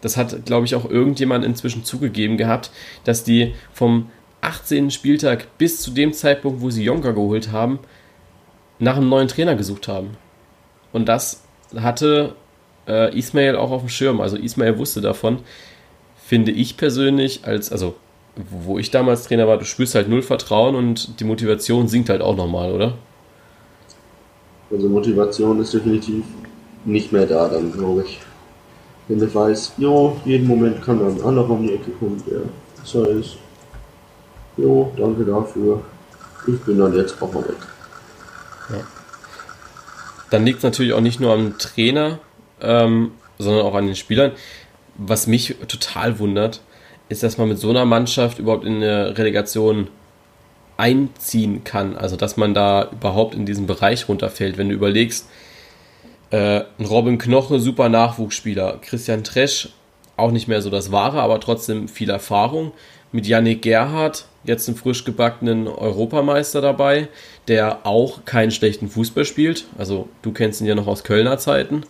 das 0.01 0.17
hat, 0.17 0.45
glaube 0.45 0.67
ich, 0.67 0.75
auch 0.75 0.91
irgendjemand 0.91 1.45
inzwischen 1.45 1.85
zugegeben 1.85 2.39
gehabt, 2.39 2.73
dass 3.05 3.23
die 3.23 3.55
vom 3.73 4.11
18. 4.41 4.91
Spieltag 4.91 5.47
bis 5.59 5.81
zu 5.81 5.93
dem 5.93 6.13
Zeitpunkt, 6.13 6.61
wo 6.61 6.71
sie 6.71 6.83
Jonka 6.83 7.13
geholt 7.13 7.53
haben, 7.53 7.79
nach 8.81 8.97
einem 8.97 9.09
neuen 9.09 9.29
Trainer 9.29 9.55
gesucht 9.55 9.87
haben. 9.87 10.17
Und 10.93 11.09
das 11.09 11.45
hatte 11.77 12.35
äh, 12.89 13.17
Ismail 13.17 13.57
auch 13.57 13.71
auf 13.71 13.83
dem 13.83 13.89
Schirm. 13.89 14.21
Also 14.21 14.37
Ismail 14.37 14.79
wusste 14.79 15.01
davon. 15.01 15.41
Finde 16.27 16.53
ich 16.53 16.77
persönlich, 16.77 17.41
als, 17.45 17.71
also 17.71 17.95
wo 18.37 18.79
ich 18.79 18.91
damals 18.91 19.25
Trainer 19.25 19.49
war, 19.49 19.59
du 19.59 19.65
spürst 19.65 19.95
halt 19.95 20.09
null 20.09 20.23
Vertrauen 20.23 20.75
und 20.75 21.21
die 21.21 21.25
Motivation 21.25 21.89
sinkt 21.89 22.09
halt 22.09 22.23
auch 22.23 22.37
nochmal, 22.37 22.73
oder? 22.73 22.95
Also 24.71 24.89
Motivation 24.89 25.61
ist 25.61 25.75
definitiv 25.75 26.25
nicht 26.85 27.13
mehr 27.13 27.27
da 27.27 27.49
dann, 27.49 27.73
glaube 27.73 28.05
ich. 28.07 28.21
Wenn 29.09 29.19
du 29.19 29.35
weißt, 29.35 29.75
jo, 29.79 30.17
jeden 30.25 30.47
Moment 30.47 30.83
kann 30.83 30.99
dann 30.99 31.17
ein 31.17 31.23
anderer 31.23 31.51
um 31.51 31.67
die 31.67 31.75
Ecke 31.75 31.91
kommen, 31.93 32.23
der 32.31 32.41
besser 32.79 33.09
ist. 33.09 33.37
Jo, 34.57 34.93
danke 34.97 35.25
dafür. 35.25 35.81
Ich 36.47 36.61
bin 36.61 36.79
dann 36.79 36.95
jetzt 36.95 37.21
auch 37.23 37.33
mal 37.33 37.43
weg. 37.45 37.57
Ja. 38.71 38.77
Dann 40.31 40.45
liegt 40.45 40.59
es 40.59 40.65
natürlich 40.65 40.93
auch 40.93 41.01
nicht 41.01 41.21
nur 41.21 41.33
am 41.33 41.57
Trainer, 41.59 42.19
ähm, 42.63 43.13
sondern 43.39 43.65
auch 43.65 43.75
an 43.75 43.87
den 43.87 43.97
Spielern. 43.97 44.33
Was 44.97 45.27
mich 45.27 45.57
total 45.69 46.19
wundert, 46.19 46.61
ist, 47.09 47.23
dass 47.23 47.39
man 47.39 47.49
mit 47.49 47.59
so 47.59 47.71
einer 47.71 47.85
Mannschaft 47.85 48.39
überhaupt 48.39 48.65
in 48.65 48.77
eine 48.77 49.17
Relegation 49.17 49.89
einziehen 50.77 51.65
kann. 51.65 51.97
Also, 51.97 52.17
dass 52.17 52.37
man 52.37 52.55
da 52.55 52.89
überhaupt 52.91 53.35
in 53.35 53.47
diesen 53.47 53.67
Bereich 53.67 54.09
runterfällt. 54.09 54.59
Wenn 54.59 54.69
du 54.69 54.75
überlegst, 54.75 55.29
äh, 56.31 56.63
Robin 56.81 57.19
Knoche, 57.19 57.59
super 57.59 57.89
Nachwuchsspieler. 57.89 58.79
Christian 58.83 59.25
Tresch, 59.25 59.71
auch 60.17 60.31
nicht 60.31 60.49
mehr 60.49 60.63
so 60.63 60.71
das 60.71 60.93
Wahre, 60.93 61.21
aber 61.21 61.41
trotzdem 61.41 61.89
viel 61.89 62.11
Erfahrung. 62.11 62.73
Mit 63.11 63.27
Yannick 63.27 63.63
Gerhardt, 63.63 64.27
jetzt 64.45 64.69
einen 64.69 64.77
frisch 64.77 65.05
gebackenen 65.05 65.67
Europameister 65.67 66.61
dabei, 66.61 67.09
der 67.49 67.87
auch 67.87 68.27
keinen 68.27 68.51
schlechten 68.51 68.91
Fußball 68.91 69.25
spielt. 69.25 69.65
Also, 69.79 70.09
du 70.23 70.33
kennst 70.33 70.61
ihn 70.61 70.67
ja 70.67 70.75
noch 70.75 70.87
aus 70.87 71.05
Kölner 71.05 71.39
Zeiten. 71.39 71.85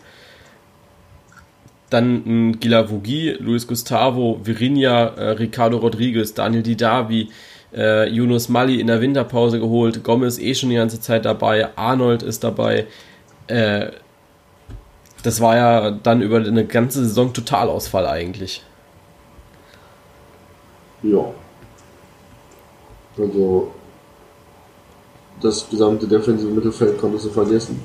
Dann 1.90 2.22
ein 2.26 2.60
Gilavogi, 2.60 3.36
Luis 3.38 3.66
Gustavo, 3.66 4.40
Virinha, 4.42 5.06
äh, 5.16 5.30
Ricardo 5.30 5.78
Rodriguez, 5.78 6.34
Daniel 6.34 6.62
Didavi, 6.62 7.30
äh, 7.74 8.08
Yunus 8.10 8.48
Mali 8.48 8.80
in 8.80 8.86
der 8.86 9.00
Winterpause 9.00 9.58
geholt, 9.58 10.04
Gomez 10.04 10.38
eh 10.38 10.54
schon 10.54 10.70
die 10.70 10.76
ganze 10.76 11.00
Zeit 11.00 11.24
dabei, 11.24 11.76
Arnold 11.76 12.22
ist 12.22 12.44
dabei. 12.44 12.86
Äh, 13.46 13.88
das 15.22 15.40
war 15.40 15.56
ja 15.56 15.90
dann 15.90 16.22
über 16.22 16.36
eine 16.36 16.64
ganze 16.64 17.04
Saison 17.04 17.32
Totalausfall 17.32 18.06
eigentlich. 18.06 18.62
Ja. 21.02 21.24
Also 23.16 23.72
das 25.40 25.68
gesamte 25.68 26.06
defensive 26.06 26.50
Mittelfeld 26.50 26.98
konntest 26.98 27.26
du 27.26 27.30
vergessen. 27.30 27.80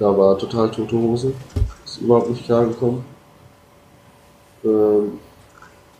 Da 0.00 0.16
war 0.16 0.36
total 0.38 0.70
tote 0.70 0.96
Hose. 0.96 1.34
Ist 1.84 2.00
überhaupt 2.00 2.30
nicht 2.30 2.44
klar 2.46 2.64
gekommen. 2.64 3.04
Ähm, 4.64 5.18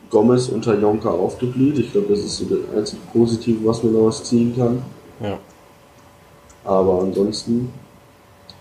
Gomez 0.09 0.49
unter 0.49 0.76
Jonka 0.76 1.11
aufgeblüht. 1.11 1.78
Ich 1.78 1.92
glaube, 1.92 2.09
das 2.09 2.21
ist 2.21 2.38
so 2.38 2.47
das 2.47 2.76
einzige 2.76 3.02
Positive, 3.12 3.59
was 3.64 3.83
man 3.83 3.92
daraus 3.92 4.25
ziehen 4.25 4.57
kann. 4.57 4.83
Ja. 5.21 5.38
Aber 6.64 7.02
ansonsten 7.02 7.73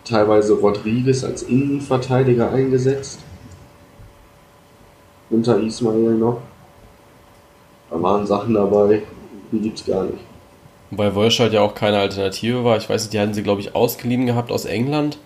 teilweise 0.04 0.54
Rodriguez 0.54 1.24
als 1.24 1.44
Innenverteidiger 1.44 2.52
eingesetzt. 2.52 3.20
Unter 5.30 5.60
Ismail 5.60 6.16
noch. 6.16 6.42
Da 7.90 8.02
waren 8.02 8.28
Sachen 8.28 8.54
dabei, 8.56 9.04
die 9.52 9.60
gibt's 9.60 9.86
gar 9.86 10.04
nicht. 10.04 10.20
Wobei 10.92 11.14
Wolscheid 11.16 11.54
ja 11.54 11.62
auch 11.62 11.76
keine 11.76 12.00
Alternative 12.00 12.64
war. 12.64 12.78
Ich 12.78 12.90
weiß 12.90 13.04
nicht, 13.04 13.14
die 13.14 13.20
hatten 13.20 13.34
sie, 13.34 13.44
glaube 13.44 13.62
ich, 13.62 13.76
ausgeliehen 13.76 14.26
gehabt 14.26 14.52
aus 14.52 14.66
England, 14.66 15.20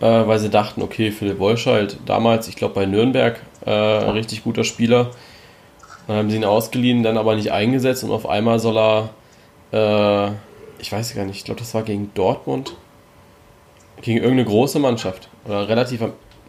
äh, 0.00 0.06
weil 0.06 0.38
sie 0.38 0.50
dachten, 0.50 0.82
okay, 0.82 1.10
Philipp 1.10 1.38
Wolscheid 1.38 1.96
damals, 2.06 2.48
ich 2.48 2.56
glaube 2.56 2.74
bei 2.74 2.86
Nürnberg, 2.86 3.40
äh, 3.64 3.70
ein 3.70 4.10
richtig 4.10 4.44
guter 4.44 4.64
Spieler, 4.64 5.10
dann 6.06 6.16
haben 6.16 6.30
sie 6.30 6.36
ihn 6.36 6.44
ausgeliehen, 6.44 7.02
dann 7.02 7.18
aber 7.18 7.36
nicht 7.36 7.52
eingesetzt 7.52 8.02
und 8.04 8.10
auf 8.10 8.28
einmal 8.28 8.58
soll 8.58 8.78
er, 8.78 9.10
äh, 9.72 10.32
ich 10.80 10.90
weiß 10.90 11.14
gar 11.14 11.24
nicht, 11.24 11.36
ich 11.36 11.44
glaube, 11.44 11.60
das 11.60 11.74
war 11.74 11.82
gegen 11.82 12.10
Dortmund, 12.14 12.74
gegen 14.00 14.18
irgendeine 14.18 14.46
große 14.46 14.78
Mannschaft. 14.78 15.28
Oder 15.46 15.68
relativ 15.68 16.02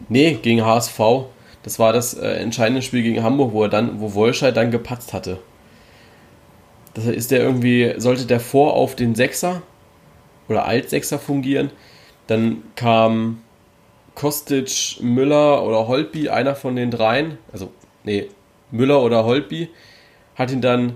nee, 0.08 0.38
gegen 0.40 0.64
HSV. 0.64 0.98
Das 1.62 1.78
war 1.78 1.92
das 1.92 2.14
äh, 2.14 2.26
entscheidende 2.26 2.82
Spiel 2.82 3.02
gegen 3.02 3.22
Hamburg, 3.22 3.52
wo 3.52 3.62
er 3.62 3.68
dann, 3.68 4.00
wo 4.00 4.14
Wolscheid 4.14 4.56
dann 4.56 4.70
gepatzt 4.70 5.12
hatte. 5.12 5.38
Das 6.94 7.06
ist 7.06 7.30
der 7.30 7.40
irgendwie, 7.40 7.94
sollte 7.98 8.26
der 8.26 8.40
vor 8.40 8.74
auf 8.74 8.96
den 8.96 9.14
Sechser 9.14 9.62
oder 10.48 10.66
Altsechser 10.66 11.18
fungieren. 11.18 11.70
Dann 12.32 12.62
kam 12.76 13.42
Kostic, 14.14 14.96
Müller 15.02 15.62
oder 15.64 15.86
Holpi, 15.86 16.30
einer 16.30 16.54
von 16.54 16.76
den 16.76 16.90
dreien, 16.90 17.36
also 17.52 17.70
nee, 18.04 18.28
Müller 18.70 19.02
oder 19.02 19.26
Holpi, 19.26 19.68
hat 20.34 20.50
ihn 20.50 20.62
dann 20.62 20.94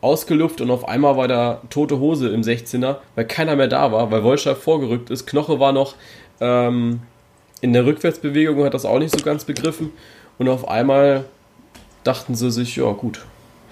ausgeluft 0.00 0.62
und 0.62 0.70
auf 0.70 0.88
einmal 0.88 1.18
war 1.18 1.28
da 1.28 1.60
tote 1.68 1.98
Hose 1.98 2.30
im 2.30 2.40
16er, 2.40 2.96
weil 3.14 3.26
keiner 3.26 3.56
mehr 3.56 3.68
da 3.68 3.92
war, 3.92 4.10
weil 4.10 4.24
Wolscheid 4.24 4.56
vorgerückt 4.56 5.10
ist. 5.10 5.26
Knoche 5.26 5.60
war 5.60 5.72
noch 5.72 5.96
ähm, 6.40 7.00
in 7.60 7.74
der 7.74 7.84
Rückwärtsbewegung 7.84 8.58
und 8.60 8.64
hat 8.64 8.72
das 8.72 8.86
auch 8.86 8.98
nicht 8.98 9.14
so 9.14 9.22
ganz 9.22 9.44
begriffen. 9.44 9.92
Und 10.38 10.48
auf 10.48 10.66
einmal 10.66 11.26
dachten 12.04 12.34
sie 12.34 12.50
sich, 12.50 12.76
ja 12.76 12.90
gut, 12.92 13.26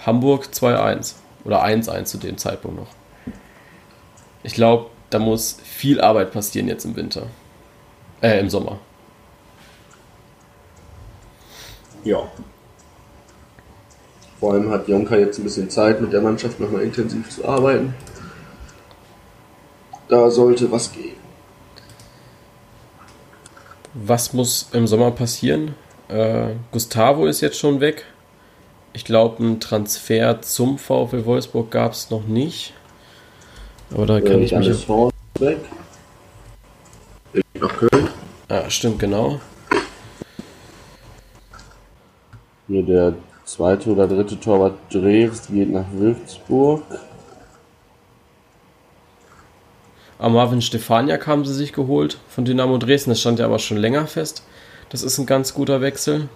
Hamburg 0.04 0.48
2-1 0.52 1.14
oder 1.44 1.64
1-1 1.64 2.04
zu 2.04 2.18
dem 2.18 2.36
Zeitpunkt 2.36 2.78
noch. 2.78 3.34
Ich 4.42 4.52
glaube, 4.52 4.90
da 5.12 5.18
muss 5.18 5.58
viel 5.62 6.00
Arbeit 6.00 6.32
passieren 6.32 6.68
jetzt 6.68 6.84
im 6.84 6.96
Winter. 6.96 7.26
Äh, 8.20 8.40
im 8.40 8.50
Sommer. 8.50 8.78
Ja, 12.04 12.28
vor 14.42 14.54
allem 14.54 14.72
hat 14.72 14.88
Jonka 14.88 15.14
jetzt 15.16 15.38
ein 15.38 15.44
bisschen 15.44 15.70
Zeit, 15.70 16.00
mit 16.00 16.12
der 16.12 16.20
Mannschaft 16.20 16.58
nochmal 16.58 16.82
intensiv 16.82 17.30
zu 17.30 17.46
arbeiten. 17.46 17.94
Da 20.08 20.32
sollte 20.32 20.72
was 20.72 20.90
gehen. 20.90 21.14
Was 23.94 24.32
muss 24.32 24.68
im 24.72 24.88
Sommer 24.88 25.12
passieren? 25.12 25.76
Äh, 26.08 26.54
Gustavo 26.72 27.26
ist 27.26 27.40
jetzt 27.40 27.56
schon 27.56 27.78
weg. 27.78 28.04
Ich 28.94 29.04
glaube, 29.04 29.44
ein 29.44 29.60
Transfer 29.60 30.42
zum 30.42 30.76
VfL 30.76 31.24
Wolfsburg 31.24 31.70
gab 31.70 31.92
es 31.92 32.10
noch 32.10 32.24
nicht. 32.26 32.74
Aber 33.94 34.06
da 34.06 34.20
kann 34.20 34.40
äh, 34.40 34.44
ich 34.44 34.52
mich. 34.52 34.88
Horn 34.88 35.12
weg. 35.38 35.58
Nach 37.54 37.76
Köln. 37.76 38.08
Ah, 38.48 38.68
stimmt, 38.68 38.98
genau. 38.98 39.40
Hier 42.68 42.82
der 42.82 43.14
zweite 43.44 43.90
oder 43.90 44.06
dritte 44.06 44.38
Torwart 44.38 44.74
Dreves 44.90 45.48
geht 45.48 45.70
nach 45.70 45.84
Würzburg. 45.92 46.82
Am 50.18 50.34
Marvin 50.34 50.62
Stefaniak 50.62 51.26
haben 51.26 51.44
sie 51.44 51.54
sich 51.54 51.72
geholt 51.72 52.18
von 52.28 52.44
Dynamo 52.44 52.78
Dresden. 52.78 53.10
Das 53.10 53.20
stand 53.20 53.40
ja 53.40 53.46
aber 53.46 53.58
schon 53.58 53.76
länger 53.76 54.06
fest. 54.06 54.44
Das 54.90 55.02
ist 55.02 55.18
ein 55.18 55.26
ganz 55.26 55.52
guter 55.52 55.80
Wechsel. 55.80 56.28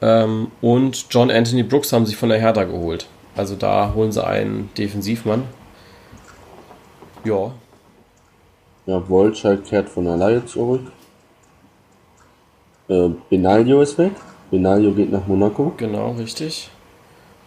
Ähm, 0.00 0.52
und 0.60 1.06
John 1.10 1.30
Anthony 1.30 1.64
Brooks 1.64 1.92
haben 1.92 2.06
sich 2.06 2.16
von 2.16 2.28
der 2.28 2.38
Hertha 2.38 2.64
geholt. 2.64 3.06
Also 3.36 3.56
da 3.56 3.92
holen 3.94 4.12
sie 4.12 4.24
einen 4.24 4.70
Defensivmann. 4.78 5.44
Ja. 7.24 7.52
Ja, 8.86 9.08
Wolscheid 9.08 9.64
kehrt 9.64 9.88
von 9.88 10.04
der 10.04 10.16
Leihe 10.16 10.44
zurück. 10.46 10.92
Äh, 12.88 13.10
Benaglio 13.28 13.82
ist 13.82 13.98
weg. 13.98 14.12
Benaglio 14.50 14.92
geht 14.92 15.12
nach 15.12 15.26
Monaco. 15.26 15.74
Genau, 15.76 16.12
richtig. 16.12 16.70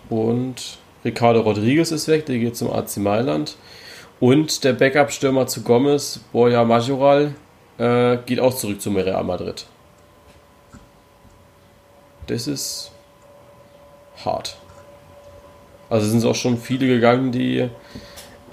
Und 0.09 0.77
Ricardo 1.03 1.41
Rodriguez 1.41 1.91
ist 1.91 2.07
weg, 2.07 2.25
der 2.27 2.37
geht 2.37 2.55
zum 2.55 2.71
AC 2.71 2.97
Mailand. 2.97 3.57
Und 4.19 4.63
der 4.63 4.73
Backup-Stürmer 4.73 5.47
zu 5.47 5.63
Gomez, 5.63 6.19
Borja 6.31 6.63
Majoral, 6.63 7.33
äh, 7.79 8.17
geht 8.25 8.39
auch 8.39 8.53
zurück 8.53 8.79
zu 8.79 8.91
Real 8.91 9.23
Madrid. 9.23 9.65
Das 12.27 12.47
ist 12.47 12.91
hart. 14.23 14.57
Also 15.89 16.07
sind 16.07 16.19
es 16.19 16.25
auch 16.25 16.35
schon 16.35 16.57
viele 16.57 16.87
gegangen, 16.87 17.31
die, 17.31 17.69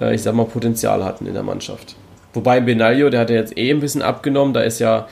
äh, 0.01 0.15
ich 0.15 0.23
sag 0.23 0.35
mal, 0.35 0.47
Potenzial 0.47 1.05
hatten 1.05 1.27
in 1.27 1.35
der 1.35 1.43
Mannschaft. 1.43 1.97
Wobei 2.35 2.61
Benaglio, 2.61 3.11
der 3.11 3.21
hat 3.21 3.31
ja 3.31 3.37
jetzt 3.37 3.57
eh 3.57 3.71
ein 3.71 3.81
bisschen 3.81 4.03
abgenommen, 4.03 4.55
da 4.55 4.61
ist 4.61 4.79
ja 4.79 5.09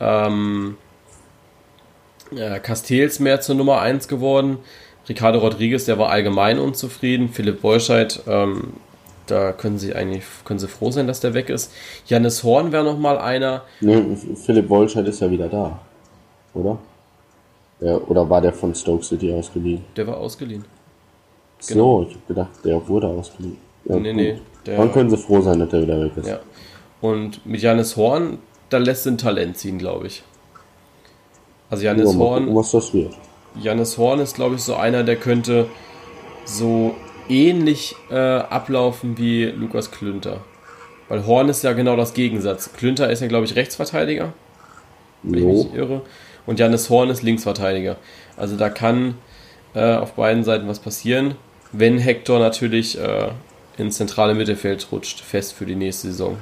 ähm, 0.00 0.76
äh, 2.34 2.58
Castells 2.60 3.20
mehr 3.20 3.40
zur 3.40 3.54
Nummer 3.54 3.80
1 3.80 4.08
geworden. 4.08 4.58
Ricardo 5.08 5.38
Rodriguez, 5.38 5.84
der 5.84 5.98
war 5.98 6.10
allgemein 6.10 6.58
unzufrieden. 6.58 7.28
Philipp 7.28 7.62
Bolscheid, 7.62 8.20
ähm, 8.26 8.74
da 9.26 9.52
können 9.52 9.78
sie 9.78 9.94
eigentlich 9.94 10.24
können 10.44 10.58
sie 10.58 10.68
froh 10.68 10.90
sein, 10.90 11.06
dass 11.06 11.20
der 11.20 11.34
weg 11.34 11.48
ist. 11.48 11.72
Jannis 12.06 12.42
Horn 12.42 12.72
wäre 12.72 12.84
noch 12.84 12.98
mal 12.98 13.18
einer. 13.18 13.62
Nee, 13.80 14.02
Philipp 14.44 14.68
Bolscheid 14.68 15.06
ist 15.06 15.20
ja 15.20 15.30
wieder 15.30 15.48
da, 15.48 15.80
oder? 16.54 16.78
Ja, 17.80 17.96
oder 17.96 18.28
war 18.28 18.40
der 18.40 18.52
von 18.52 18.74
Stoke 18.74 19.04
City 19.04 19.32
ausgeliehen? 19.32 19.84
Der 19.96 20.06
war 20.06 20.16
ausgeliehen. 20.16 20.64
So, 21.58 21.74
genau. 21.74 22.02
ich 22.02 22.14
habe 22.14 22.26
gedacht, 22.26 22.50
der 22.64 22.88
wurde 22.88 23.06
ausgeliehen. 23.06 23.58
Ja, 23.88 23.96
nee, 23.96 24.12
nee. 24.12 24.38
Dann 24.64 24.92
können 24.92 25.10
sie 25.10 25.16
froh 25.16 25.40
sein, 25.40 25.60
dass 25.60 25.70
der 25.70 25.82
wieder 25.82 26.00
weg 26.00 26.12
ist. 26.16 26.26
Ja. 26.26 26.40
Und 27.00 27.44
mit 27.46 27.60
Jannis 27.60 27.96
Horn, 27.96 28.38
da 28.68 28.78
lässt 28.78 29.04
sie 29.04 29.10
ein 29.10 29.18
Talent 29.18 29.56
ziehen, 29.56 29.78
glaube 29.78 30.08
ich. 30.08 30.22
Also 31.70 31.84
Jannis 31.84 32.12
ja, 32.12 32.18
Horn. 32.18 32.54
was 32.54 32.72
das 32.72 32.92
wird. 32.92 33.14
Jannis 33.60 33.96
Horn 33.96 34.20
ist, 34.20 34.34
glaube 34.34 34.56
ich, 34.56 34.62
so 34.62 34.74
einer, 34.74 35.04
der 35.04 35.16
könnte 35.16 35.66
so 36.44 36.94
ähnlich 37.28 37.96
äh, 38.10 38.14
ablaufen 38.16 39.18
wie 39.18 39.44
Lukas 39.44 39.90
Klünter. 39.90 40.40
Weil 41.08 41.26
Horn 41.26 41.48
ist 41.48 41.62
ja 41.62 41.72
genau 41.72 41.96
das 41.96 42.14
Gegensatz. 42.14 42.72
Klünter 42.72 43.10
ist 43.10 43.20
ja, 43.20 43.28
glaube 43.28 43.46
ich, 43.46 43.56
Rechtsverteidiger. 43.56 44.32
Wenn 45.22 45.42
jo. 45.42 45.50
ich 45.50 45.66
mich 45.66 45.74
irre. 45.74 46.02
Und 46.44 46.58
Jannis 46.58 46.90
Horn 46.90 47.10
ist 47.10 47.22
Linksverteidiger. 47.22 47.96
Also 48.36 48.56
da 48.56 48.68
kann 48.68 49.16
äh, 49.74 49.94
auf 49.94 50.12
beiden 50.12 50.44
Seiten 50.44 50.68
was 50.68 50.78
passieren, 50.78 51.34
wenn 51.72 51.98
Hector 51.98 52.38
natürlich 52.38 52.98
äh, 52.98 53.28
ins 53.76 53.96
zentrale 53.96 54.34
Mittelfeld 54.34 54.86
rutscht, 54.90 55.20
fest 55.20 55.52
für 55.54 55.66
die 55.66 55.76
nächste 55.76 56.08
Saison. 56.08 56.38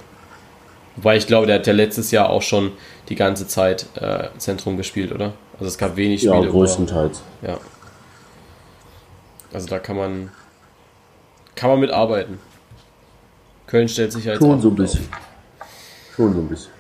Wobei 0.97 1.17
ich 1.17 1.27
glaube, 1.27 1.47
der 1.47 1.57
hat 1.57 1.67
ja 1.67 1.73
letztes 1.73 2.11
Jahr 2.11 2.31
auch 2.31 2.43
schon 2.43 2.73
die 3.09 3.17
ganze 3.17 3.49
Zeit 3.49 3.87
äh, 3.97 4.29
Zentrum 4.39 4.77
gespielt, 4.77 5.13
oder? 5.13 5.33
Also 5.55 5.67
es 5.67 5.79
gab 5.79 5.97
wenig 5.97 6.21
Spiele. 6.21 6.45
Ja, 6.45 6.51
größtenteils. 6.51 7.23
Wo, 7.41 7.49
ja. 7.49 7.59
Also 9.53 9.69
da 9.69 9.79
kann 9.79 9.97
man 9.97 10.31
kann 11.55 11.71
man 11.71 11.81
mitarbeiten. 11.81 12.39
Köln 13.67 13.89
stellt 13.89 14.13
sich 14.13 14.27
halt 14.27 14.39
schon 14.39 14.61
so 14.61 14.69
ein 14.69 14.75
bisschen. 14.75 15.09
Schon 16.15 16.33
so 16.35 16.41
ein 16.41 16.49
bisschen. 16.49 16.73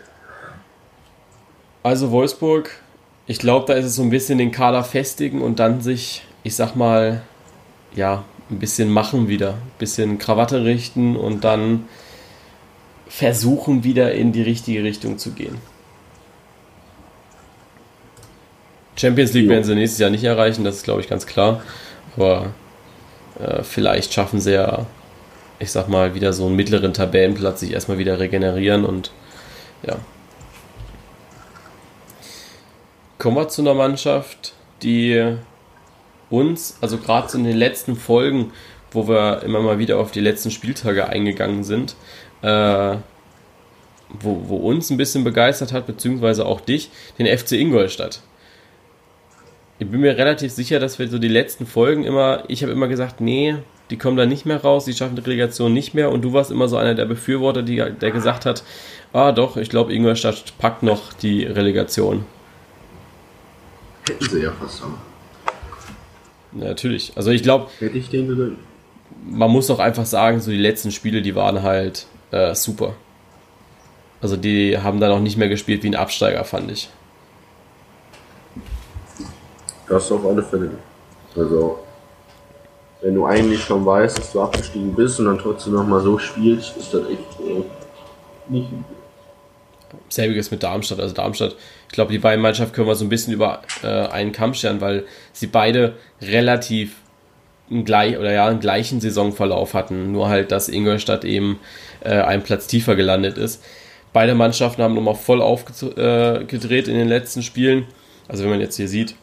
Also 1.83 2.11
Wolfsburg, 2.11 2.71
ich 3.27 3.39
glaube, 3.39 3.67
da 3.67 3.75
ist 3.75 3.85
es 3.85 3.97
so 3.97 4.03
ein 4.03 4.11
bisschen 4.11 4.39
den 4.39 4.53
Kader 4.53 4.85
festigen 4.85 5.43
und 5.43 5.59
dann 5.59 5.81
sich, 5.81 6.25
ich 6.43 6.57
sag 6.57 6.75
mal, 6.75 7.23
ja, 7.95 8.25
ein 8.51 8.59
bisschen 8.59 8.91
machen 8.91 9.29
wieder, 9.29 9.51
ein 9.55 9.79
bisschen 9.79 10.19
Krawatte 10.19 10.65
richten 10.65 11.17
und 11.17 11.45
dann 11.45 11.89
versuchen 13.09 13.85
wieder 13.85 14.13
in 14.13 14.33
die 14.33 14.43
richtige 14.43 14.83
Richtung 14.83 15.19
zu 15.19 15.33
gehen. 15.33 15.59
Champions 18.97 19.33
League 19.33 19.49
werden 19.49 19.65
sie 19.65 19.75
nächstes 19.75 19.99
Jahr 19.99 20.11
nicht 20.11 20.25
erreichen, 20.25 20.65
das 20.65 20.77
ist 20.77 20.85
glaube 20.85 21.01
ich 21.01 21.09
ganz 21.09 21.27
klar. 21.27 21.63
Aber 22.17 22.53
äh, 23.41 23.63
vielleicht 23.63 24.13
schaffen 24.13 24.41
sie 24.41 24.55
ja, 24.55 24.87
ich 25.59 25.71
sag 25.71 25.89
mal, 25.89 26.15
wieder 26.15 26.33
so 26.33 26.47
einen 26.47 26.57
mittleren 26.57 26.93
Tabellenplatz, 26.93 27.61
sich 27.61 27.73
erstmal 27.73 27.99
wieder 27.99 28.19
regenerieren 28.21 28.85
und 28.85 29.11
ja. 29.87 29.97
Kommen 33.19 33.37
wir 33.37 33.49
zu 33.49 33.63
einer 33.63 33.75
Mannschaft, 33.75 34.55
die 34.83 35.37
uns, 36.31 36.79
also 36.81 36.99
gerade 36.99 37.29
so 37.29 37.39
in 37.39 37.45
den 37.45 37.57
letzten 37.57 37.97
Folgen, 37.97 38.53
wo 38.93 39.09
wir 39.09 39.43
immer 39.43 39.61
mal 39.61 39.79
wieder 39.79 39.99
auf 39.99 40.11
die 40.11 40.21
letzten 40.21 40.51
Spieltage 40.51 41.09
eingegangen 41.09 41.65
sind, 41.65 41.97
äh, 42.43 42.97
wo, 44.21 44.43
wo 44.49 44.57
uns 44.57 44.91
ein 44.91 44.97
bisschen 44.97 45.25
begeistert 45.25 45.73
hat, 45.73 45.87
beziehungsweise 45.87 46.47
auch 46.47 46.61
dich, 46.61 46.91
den 47.19 47.27
FC 47.27 47.53
Ingolstadt. 47.53 48.21
Ich 49.79 49.91
bin 49.91 50.01
mir 50.01 50.17
relativ 50.17 50.53
sicher, 50.53 50.79
dass 50.79 50.99
wir 50.99 51.09
so 51.09 51.19
die 51.19 51.29
letzten 51.29 51.67
Folgen 51.67 52.05
immer, 52.05 52.45
ich 52.47 52.63
habe 52.63 52.73
immer 52.73 52.87
gesagt, 52.87 53.21
nee, 53.21 53.57
die 53.91 53.99
kommen 53.99 54.17
da 54.17 54.25
nicht 54.25 54.47
mehr 54.47 54.63
raus, 54.63 54.85
die 54.85 54.95
schaffen 54.95 55.17
die 55.17 55.23
Relegation 55.23 55.73
nicht 55.73 55.95
mehr 55.95 56.11
und 56.11 56.23
du 56.23 56.33
warst 56.33 56.51
immer 56.51 56.69
so 56.69 56.77
einer 56.77 56.95
der 56.95 57.05
Befürworter, 57.07 57.63
die, 57.63 57.77
der 57.77 58.11
gesagt 58.13 58.47
hat, 58.47 58.63
ah 59.13 59.33
doch, 59.33 59.57
ich 59.57 59.69
glaube 59.69 59.93
Ingolstadt 59.93 60.57
packt 60.59 60.83
noch 60.83 61.13
die 61.13 61.45
Relegation. 61.45 62.25
Hätten 64.07 64.29
sie 64.29 64.43
ja 64.43 64.53
fast 64.53 64.83
auch. 66.57 66.65
Natürlich. 66.65 67.13
Also 67.17 67.31
ich 67.31 67.43
glaube. 67.43 67.69
Hätte 67.79 67.99
ich 67.99 68.09
den 68.09 68.29
gegönnt. 68.29 68.59
Man 69.27 69.51
muss 69.51 69.69
doch 69.69 69.79
einfach 69.79 70.07
sagen, 70.07 70.41
so 70.41 70.51
die 70.51 70.59
letzten 70.59 70.91
Spiele, 70.91 71.23
die 71.23 71.35
waren 71.35 71.63
halt 71.63 72.07
äh, 72.31 72.55
super. 72.55 72.95
Also 74.21 74.37
die 74.37 74.79
haben 74.79 75.01
dann 75.01 75.13
auch 75.13 75.21
nicht 75.21 75.37
mehr 75.37 75.49
gespielt 75.49 75.83
wie 75.83 75.89
ein 75.89 75.95
Absteiger, 75.95 76.45
fand 76.45 76.71
ich. 76.71 76.89
Das 79.89 80.11
auf 80.11 80.25
alle 80.25 80.43
Fälle. 80.43 80.71
Also, 81.37 81.81
wenn 83.03 83.15
du 83.15 83.27
eigentlich 83.27 83.63
schon 83.63 83.85
weißt, 83.85 84.19
dass 84.19 84.33
du 84.33 84.41
abgestiegen 84.41 84.95
bist 84.95 85.21
und 85.21 85.27
dann 85.27 85.39
trotzdem 85.39 85.75
nochmal 85.75 86.01
so 86.01 86.19
spielst, 86.19 86.77
ist 86.77 86.95
das 86.95 87.03
echt 87.03 87.41
äh, 87.41 87.65
nicht. 88.49 88.69
Selbiges 90.09 90.51
mit 90.51 90.63
Darmstadt. 90.63 91.01
Also 91.01 91.15
Darmstadt, 91.15 91.57
ich 91.89 91.95
glaube, 91.95 92.13
die 92.13 92.19
beiden 92.19 92.43
Mannschaften 92.43 92.75
können 92.75 92.89
wir 92.89 92.95
so 92.95 93.05
ein 93.05 93.09
bisschen 93.09 93.33
über 93.33 93.63
äh, 93.83 93.87
einen 93.87 94.33
Kamm 94.33 94.55
scheren, 94.55 94.81
weil 94.81 95.05
sie 95.33 95.47
beide 95.47 95.95
relativ 96.21 96.97
einen, 97.71 97.85
gleich, 97.85 98.19
oder 98.19 98.33
ja, 98.33 98.47
einen 98.47 98.61
gleichen 98.61 99.01
Saisonverlauf 99.01 99.75
hatten. 99.75 100.13
Nur 100.13 100.29
halt, 100.29 100.53
dass 100.53 100.69
Ingolstadt 100.69 101.25
eben 101.25 101.59
äh, 102.03 102.11
einen 102.11 102.43
Platz 102.43 102.67
tiefer 102.67 102.97
gelandet 102.97 103.39
ist. 103.39 103.63
Beide 104.13 104.35
Mannschaften 104.35 104.83
haben 104.83 104.95
nochmal 104.95 105.17
voll 105.17 105.43
aufgedreht 105.43 106.89
in 106.89 106.95
den 106.95 107.09
letzten 107.09 107.43
Spielen. 107.43 107.87
Also 108.29 108.45
wenn 108.45 108.51
man 108.51 108.61
jetzt 108.61 108.77
hier 108.77 108.89
sieht, 108.89 109.17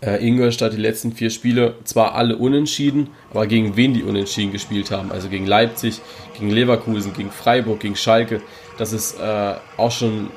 äh, 0.00 0.24
Ingolstadt 0.24 0.72
die 0.72 0.78
letzten 0.78 1.12
vier 1.12 1.30
Spiele 1.30 1.74
zwar 1.84 2.14
alle 2.14 2.36
unentschieden, 2.36 3.08
aber 3.30 3.46
gegen 3.46 3.76
wen 3.76 3.94
die 3.94 4.02
unentschieden 4.02 4.52
gespielt 4.52 4.90
haben. 4.90 5.10
Also 5.10 5.28
gegen 5.28 5.46
Leipzig, 5.46 6.00
gegen 6.38 6.50
Leverkusen, 6.50 7.12
gegen 7.14 7.30
Freiburg, 7.30 7.80
gegen 7.80 7.96
Schalke. 7.96 8.40
Das 8.76 8.92
ist 8.92 9.18
äh, 9.18 9.54
auch 9.76 9.90
schon 9.90 10.30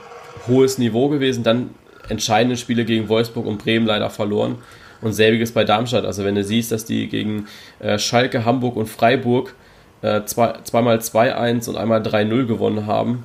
hohes 0.48 0.78
Niveau 0.78 1.10
gewesen. 1.10 1.44
Dann 1.44 1.72
entscheidende 2.10 2.58
Spiele 2.58 2.86
gegen 2.86 3.10
Wolfsburg 3.10 3.46
und 3.46 3.64
Bremen 3.64 3.86
leider 3.86 4.10
verloren. 4.10 4.56
Und 5.02 5.14
selbiges 5.14 5.52
bei 5.52 5.64
Darmstadt. 5.64 6.06
Also 6.06 6.24
wenn 6.24 6.36
du 6.36 6.44
siehst, 6.44 6.72
dass 6.72 6.86
die 6.86 7.08
gegen 7.08 7.48
äh, 7.80 7.98
Schalke, 7.98 8.46
Hamburg 8.46 8.76
und 8.76 8.88
Freiburg 8.88 9.56
äh, 10.02 10.24
zwei, 10.26 10.54
zweimal 10.64 10.98
2-1 10.98 11.70
und 11.70 11.76
einmal 11.76 12.02
3-0 12.02 12.46
gewonnen 12.46 12.86
haben 12.86 13.24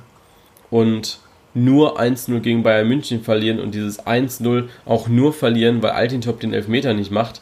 und 0.69 1.19
nur 1.57 1.99
1-0 1.99 2.39
gegen 2.39 2.63
Bayern 2.63 2.87
München 2.87 3.23
verlieren 3.23 3.59
und 3.59 3.73
dieses 3.73 4.05
1-0 4.05 4.69
auch 4.85 5.07
nur 5.07 5.33
verlieren, 5.33 5.81
weil 5.81 5.91
Altintop 5.91 6.39
den 6.39 6.53
Elfmeter 6.53 6.93
nicht 6.93 7.11
macht, 7.11 7.41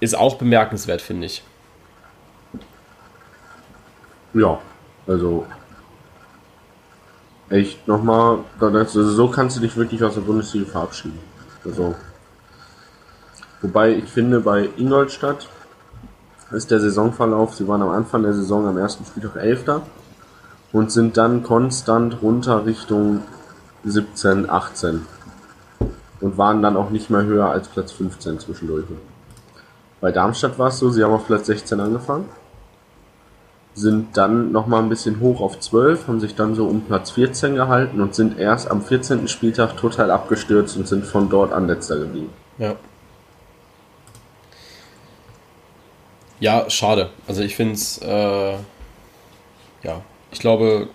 ist 0.00 0.16
auch 0.16 0.36
bemerkenswert, 0.36 1.00
finde 1.00 1.26
ich. 1.26 1.42
Ja, 4.32 4.58
also 5.06 5.46
echt 7.50 7.86
nochmal, 7.86 8.38
also 8.60 9.08
so 9.08 9.28
kannst 9.28 9.56
du 9.56 9.60
dich 9.60 9.76
wirklich 9.76 10.02
aus 10.02 10.14
der 10.14 10.22
Bundesliga 10.22 10.66
verabschieden. 10.66 11.20
Also, 11.64 11.94
wobei 13.62 13.92
ich 13.92 14.06
finde, 14.06 14.40
bei 14.40 14.68
Ingolstadt 14.76 15.48
ist 16.50 16.70
der 16.70 16.80
Saisonverlauf, 16.80 17.54
sie 17.54 17.68
waren 17.68 17.82
am 17.82 17.90
Anfang 17.90 18.22
der 18.22 18.32
Saison 18.32 18.66
am 18.66 18.76
ersten 18.78 19.04
Spieltag 19.04 19.36
Elfter 19.36 19.82
und 20.74 20.90
sind 20.90 21.16
dann 21.16 21.44
konstant 21.44 22.20
runter 22.20 22.66
Richtung 22.66 23.22
17, 23.84 24.50
18. 24.50 25.06
und 26.20 26.36
waren 26.36 26.62
dann 26.62 26.76
auch 26.76 26.90
nicht 26.90 27.10
mehr 27.10 27.22
höher 27.22 27.48
als 27.48 27.68
Platz 27.68 27.92
15 27.92 28.40
zwischendurch. 28.40 28.84
Bei 30.00 30.10
Darmstadt 30.10 30.58
war 30.58 30.68
es 30.68 30.80
so, 30.80 30.90
sie 30.90 31.04
haben 31.04 31.12
auf 31.12 31.28
Platz 31.28 31.46
16 31.46 31.78
angefangen, 31.78 32.28
sind 33.74 34.16
dann 34.16 34.50
nochmal 34.50 34.82
ein 34.82 34.88
bisschen 34.88 35.20
hoch 35.20 35.40
auf 35.40 35.60
12, 35.60 36.08
haben 36.08 36.18
sich 36.18 36.34
dann 36.34 36.56
so 36.56 36.66
um 36.66 36.80
Platz 36.82 37.12
14 37.12 37.54
gehalten 37.54 38.00
und 38.00 38.16
sind 38.16 38.36
erst 38.36 38.68
am 38.68 38.82
14. 38.82 39.28
Spieltag 39.28 39.76
total 39.76 40.10
abgestürzt 40.10 40.76
und 40.76 40.88
sind 40.88 41.06
von 41.06 41.30
dort 41.30 41.52
an 41.52 41.68
letzter 41.68 42.00
geblieben. 42.00 42.30
Ja. 42.58 42.74
Ja, 46.40 46.68
schade. 46.68 47.10
Also 47.28 47.42
ich 47.42 47.54
finde 47.54 47.74
es, 47.74 47.98
äh, 48.02 48.54
ja, 49.84 50.02
ich 50.34 50.40
glaube, 50.40 50.88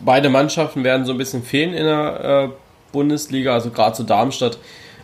beide 0.00 0.30
Mannschaften 0.30 0.84
werden 0.84 1.04
so 1.04 1.12
ein 1.12 1.18
bisschen 1.18 1.42
fehlen 1.42 1.74
in 1.74 1.84
der 1.84 2.24
äh, 2.24 2.48
Bundesliga, 2.92 3.52
also 3.52 3.70
gerade 3.70 3.94
zu 3.94 4.02
so 4.02 4.08
Darmstadt, 4.08 4.58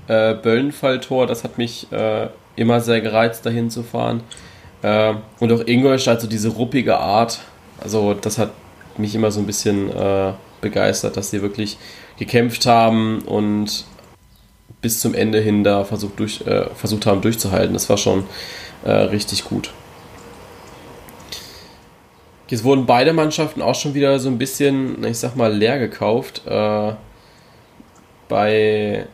äh, 0.06 0.34
Böllenfalltor, 0.34 1.26
das 1.26 1.42
hat 1.42 1.58
mich 1.58 1.90
äh, 1.92 2.28
immer 2.54 2.80
sehr 2.80 3.00
gereizt, 3.00 3.44
dahin 3.44 3.70
zu 3.70 3.82
fahren. 3.82 4.22
Äh, 4.82 5.14
und 5.40 5.52
auch 5.52 5.66
Ingolstadt, 5.66 6.20
so 6.20 6.28
diese 6.28 6.48
ruppige 6.48 6.98
Art, 6.98 7.40
also 7.82 8.14
das 8.14 8.38
hat 8.38 8.52
mich 8.96 9.14
immer 9.14 9.32
so 9.32 9.40
ein 9.40 9.46
bisschen 9.46 9.90
äh, 9.90 10.32
begeistert, 10.60 11.16
dass 11.16 11.30
sie 11.30 11.42
wirklich 11.42 11.78
gekämpft 12.18 12.66
haben 12.66 13.22
und 13.22 13.84
bis 14.80 15.00
zum 15.00 15.14
Ende 15.14 15.40
hin 15.40 15.64
da 15.64 15.82
versucht, 15.84 16.20
durch, 16.20 16.42
äh, 16.46 16.66
versucht 16.74 17.06
haben 17.06 17.20
durchzuhalten. 17.20 17.72
Das 17.72 17.88
war 17.90 17.96
schon 17.96 18.24
äh, 18.84 18.90
richtig 18.90 19.44
gut. 19.44 19.70
Jetzt 22.52 22.64
wurden 22.64 22.84
beide 22.84 23.14
Mannschaften 23.14 23.62
auch 23.62 23.74
schon 23.74 23.94
wieder 23.94 24.18
so 24.18 24.28
ein 24.28 24.36
bisschen, 24.36 25.02
ich 25.04 25.16
sag 25.16 25.36
mal, 25.36 25.50
leer 25.50 25.78
gekauft. 25.78 26.42
Äh, 26.46 26.92
bei 28.28 29.06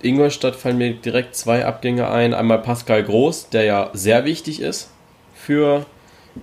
Ingolstadt 0.00 0.54
fallen 0.54 0.78
mir 0.78 0.94
direkt 0.94 1.34
zwei 1.34 1.66
Abgänge 1.66 2.08
ein. 2.08 2.32
Einmal 2.32 2.62
Pascal 2.62 3.02
Groß, 3.02 3.48
der 3.48 3.64
ja 3.64 3.90
sehr 3.92 4.24
wichtig 4.24 4.60
ist 4.60 4.90
für 5.34 5.84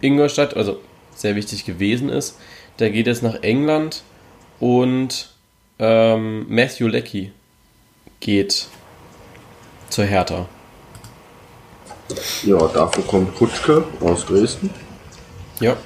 Ingolstadt, 0.01 0.57
also 0.57 0.81
sehr 1.15 1.37
wichtig 1.37 1.63
gewesen 1.63 2.09
ist. 2.09 2.37
Der 2.79 2.89
geht 2.89 3.07
jetzt 3.07 3.23
nach 3.23 3.41
England 3.41 4.03
und 4.59 5.29
ähm, 5.79 6.45
Matthew 6.49 6.89
Leckie 6.89 7.31
geht 8.19 8.67
zur 9.87 10.03
Hertha. 10.03 10.45
Ja, 12.43 12.57
dafür 12.67 13.03
kommt 13.05 13.33
Kutschke 13.33 13.85
aus 14.01 14.25
Dresden. 14.25 14.69
Ja. 15.61 15.77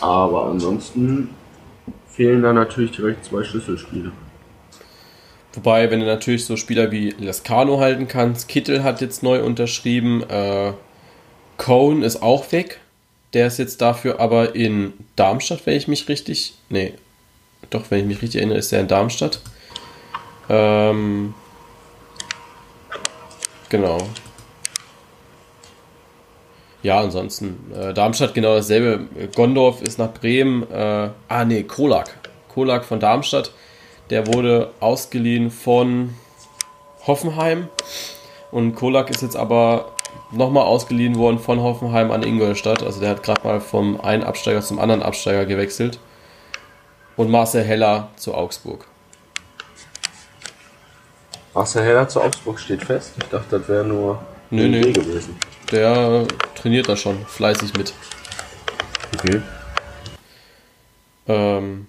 Aber 0.00 0.46
ansonsten 0.46 1.30
fehlen 2.08 2.42
da 2.42 2.52
natürlich 2.52 2.92
direkt 2.92 3.24
zwei 3.24 3.44
Schlüsselspiele. 3.44 4.12
Wobei, 5.54 5.90
wenn 5.90 6.00
du 6.00 6.06
natürlich 6.06 6.44
so 6.44 6.56
Spieler 6.56 6.90
wie 6.92 7.10
Lescano 7.10 7.80
halten 7.80 8.06
kannst, 8.06 8.48
Kittel 8.48 8.82
hat 8.84 9.00
jetzt 9.00 9.22
neu 9.22 9.42
unterschrieben, 9.42 10.22
äh, 10.28 10.72
Cohn 11.56 12.02
ist 12.02 12.22
auch 12.22 12.52
weg. 12.52 12.80
Der 13.34 13.46
ist 13.46 13.58
jetzt 13.58 13.80
dafür 13.80 14.20
aber 14.20 14.54
in 14.54 14.92
Darmstadt, 15.16 15.66
wenn 15.66 15.76
ich 15.76 15.88
mich 15.88 16.08
richtig. 16.08 16.54
Nee, 16.68 16.94
doch, 17.70 17.90
wenn 17.90 18.00
ich 18.00 18.06
mich 18.06 18.22
richtig 18.22 18.40
erinnere, 18.40 18.58
ist 18.58 18.72
er 18.72 18.80
in 18.80 18.88
Darmstadt. 18.88 19.40
Ähm, 20.48 21.34
genau. 23.68 23.98
Ja, 26.82 27.00
ansonsten, 27.00 27.72
äh, 27.74 27.92
Darmstadt 27.92 28.34
genau 28.34 28.54
dasselbe. 28.54 29.06
Gondorf 29.34 29.82
ist 29.82 29.98
nach 29.98 30.12
Bremen. 30.12 30.70
Äh, 30.70 31.10
ah, 31.28 31.44
nee, 31.44 31.64
Kolak. 31.64 32.10
Kolak 32.48 32.84
von 32.84 33.00
Darmstadt. 33.00 33.50
Der 34.10 34.26
wurde 34.28 34.70
ausgeliehen 34.80 35.50
von 35.50 36.14
Hoffenheim. 37.06 37.68
Und 38.52 38.74
Kolak 38.76 39.10
ist 39.10 39.22
jetzt 39.22 39.36
aber 39.36 39.92
nochmal 40.30 40.64
ausgeliehen 40.64 41.16
worden 41.16 41.38
von 41.38 41.62
Hoffenheim 41.62 42.10
an 42.12 42.22
Ingolstadt. 42.22 42.82
Also 42.82 43.00
der 43.00 43.10
hat 43.10 43.22
gerade 43.22 43.42
mal 43.42 43.60
vom 43.60 44.00
einen 44.00 44.22
Absteiger 44.22 44.62
zum 44.62 44.78
anderen 44.78 45.02
Absteiger 45.02 45.46
gewechselt. 45.46 45.98
Und 47.16 47.30
Marcel 47.30 47.64
Heller 47.64 48.08
zu 48.16 48.34
Augsburg. 48.34 48.86
Marcel 51.54 51.82
Heller 51.82 52.08
zu 52.08 52.22
Augsburg 52.22 52.60
steht 52.60 52.84
fest. 52.84 53.14
Ich 53.18 53.28
dachte, 53.28 53.58
das 53.58 53.68
wäre 53.68 53.84
nur 53.84 54.20
nö, 54.50 54.68
nö. 54.68 54.92
gewesen. 54.92 55.36
Der 55.70 56.26
trainiert 56.54 56.88
da 56.88 56.96
schon 56.96 57.24
fleißig 57.26 57.74
mit. 57.76 57.92
Okay. 59.14 59.42
Ähm, 61.26 61.86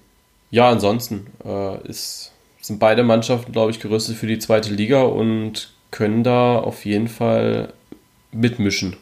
ja, 0.52 0.70
ansonsten 0.70 1.28
äh, 1.46 1.88
ist, 1.88 2.32
sind 2.62 2.80
beide 2.80 3.04
Mannschaften, 3.04 3.52
glaube 3.52 3.72
ich, 3.72 3.80
gerüstet 3.80 4.18
für 4.18 4.28
die 4.28 4.40
zweite 4.40 4.74
Liga 4.74 5.04
und 5.04 5.72
können 5.92 6.24
da 6.24 6.60
auf 6.60 6.86
jeden 6.86 7.08
Fall 7.08 7.74
mitmischen. 8.32 8.98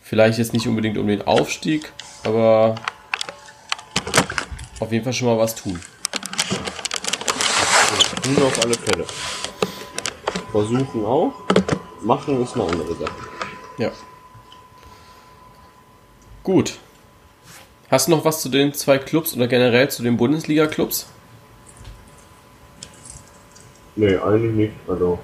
Vielleicht 0.00 0.38
jetzt 0.38 0.52
nicht 0.52 0.66
unbedingt 0.66 0.98
um 0.98 1.06
den 1.06 1.22
Aufstieg, 1.22 1.92
aber 2.24 2.74
auf 4.80 4.90
jeden 4.90 5.04
Fall 5.04 5.12
schon 5.12 5.28
mal 5.28 5.38
was 5.38 5.54
tun. 5.54 5.78
Tun 8.22 8.42
auf 8.42 8.64
alle 8.64 8.74
Fälle. 8.74 9.04
Versuchen 10.50 11.04
auch. 11.04 11.32
Machen 12.04 12.42
ist 12.42 12.54
eine 12.54 12.64
andere 12.64 12.94
Sache. 12.94 13.12
Ja. 13.78 13.90
Gut. 16.42 16.78
Hast 17.90 18.08
du 18.08 18.12
noch 18.12 18.24
was 18.24 18.40
zu 18.40 18.48
den 18.48 18.72
zwei 18.74 18.98
Clubs 18.98 19.36
oder 19.36 19.46
generell 19.46 19.90
zu 19.90 20.02
den 20.02 20.16
Bundesliga-Clubs? 20.16 21.06
Nee, 23.96 24.16
eigentlich 24.16 24.54
nicht. 24.54 24.72
Also 24.88 25.18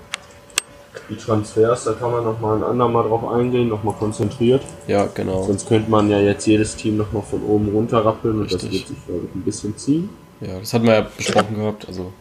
die 1.08 1.16
Transfers, 1.16 1.84
da 1.84 1.92
kann 1.94 2.10
man 2.10 2.24
noch 2.24 2.38
mal 2.40 2.56
ein 2.56 2.62
andermal 2.62 3.08
drauf 3.08 3.26
eingehen, 3.32 3.68
noch 3.68 3.82
mal 3.82 3.94
konzentriert. 3.94 4.62
Ja, 4.86 5.06
genau. 5.06 5.44
Sonst 5.44 5.66
könnte 5.66 5.90
man 5.90 6.10
ja 6.10 6.20
jetzt 6.20 6.46
jedes 6.46 6.76
Team 6.76 6.98
noch 6.98 7.10
mal 7.12 7.22
von 7.22 7.42
oben 7.44 7.68
runter 7.70 8.04
rappeln 8.04 8.40
und 8.40 8.52
das 8.52 8.62
wird 8.62 8.72
sich, 8.72 9.06
glaube 9.06 9.22
ich, 9.26 9.34
ein 9.34 9.42
bisschen 9.42 9.76
ziehen. 9.78 10.10
Ja, 10.40 10.58
das 10.60 10.74
hatten 10.74 10.86
wir 10.86 10.94
ja 10.94 11.06
besprochen 11.16 11.56
gehabt. 11.56 11.88
Also 11.88 12.12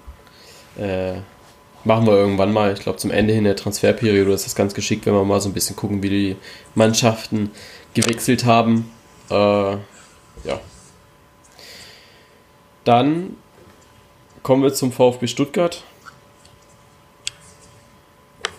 äh, 0.77 1.15
machen 1.83 2.05
wir 2.05 2.13
irgendwann 2.13 2.53
mal. 2.53 2.73
Ich 2.73 2.79
glaube, 2.79 2.97
zum 2.97 3.11
Ende 3.11 3.33
hin 3.33 3.43
der 3.43 3.55
Transferperiode 3.55 4.31
ist 4.31 4.45
das 4.45 4.55
ganz 4.55 4.73
geschickt, 4.73 5.05
wenn 5.05 5.13
wir 5.13 5.23
mal 5.23 5.41
so 5.41 5.49
ein 5.49 5.53
bisschen 5.53 5.75
gucken, 5.75 6.03
wie 6.03 6.09
die 6.09 6.35
Mannschaften 6.75 7.51
gewechselt 7.93 8.45
haben. 8.45 8.91
Äh, 9.29 9.33
ja. 9.33 10.59
Dann 12.83 13.35
kommen 14.43 14.63
wir 14.63 14.73
zum 14.73 14.91
VfB 14.91 15.27
Stuttgart. 15.27 15.83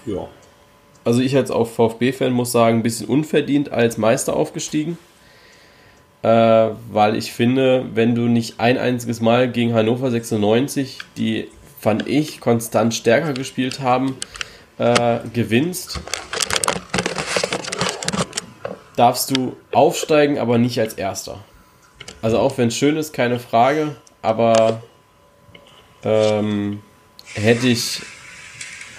Ja. 0.05 0.29
Also 1.05 1.21
ich 1.21 1.37
als 1.37 1.51
auch 1.51 1.67
VfB-Fan 1.69 2.33
muss 2.33 2.53
sagen, 2.53 2.79
ein 2.79 2.83
bisschen 2.83 3.07
unverdient 3.07 3.73
als 3.73 3.97
Meister 3.97 4.37
aufgestiegen. 4.37 4.99
Äh, 6.23 6.71
weil 6.91 7.17
ich 7.17 7.33
finde, 7.33 7.87
wenn 7.95 8.15
du 8.15 8.23
nicht 8.23 8.59
ein 8.59 8.77
einziges 8.77 9.21
Mal 9.21 9.51
gegen 9.51 9.73
Hannover 9.73 10.11
96, 10.11 10.99
die 11.17 11.49
fand 11.81 12.07
ich 12.09 12.41
konstant 12.41 12.95
stärker 12.95 13.33
gespielt 13.33 13.81
haben, 13.81 14.17
äh, 14.79 15.21
gewinnst, 15.33 16.01
darfst 18.97 19.37
du 19.37 19.57
aufsteigen, 19.73 20.39
aber 20.39 20.59
nicht 20.59 20.81
als 20.81 20.95
Erster. 20.95 21.39
Also 22.21 22.39
auch 22.39 22.59
wenn 22.59 22.69
es 22.69 22.77
schön 22.77 22.97
ist, 22.97 23.13
keine 23.13 23.39
Frage, 23.39 23.97
aber 24.23 24.83
ähm, 26.03 26.83
hätte 27.35 27.69
ich 27.69 28.03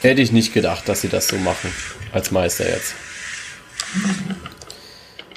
hätte 0.02 0.22
ich 0.22 0.32
nicht 0.32 0.54
gedacht, 0.54 0.88
dass 0.88 1.02
sie 1.02 1.10
das 1.10 1.28
so 1.28 1.38
machen 1.38 1.72
als 2.14 2.32
Meister 2.32 2.70
jetzt. 2.70 2.96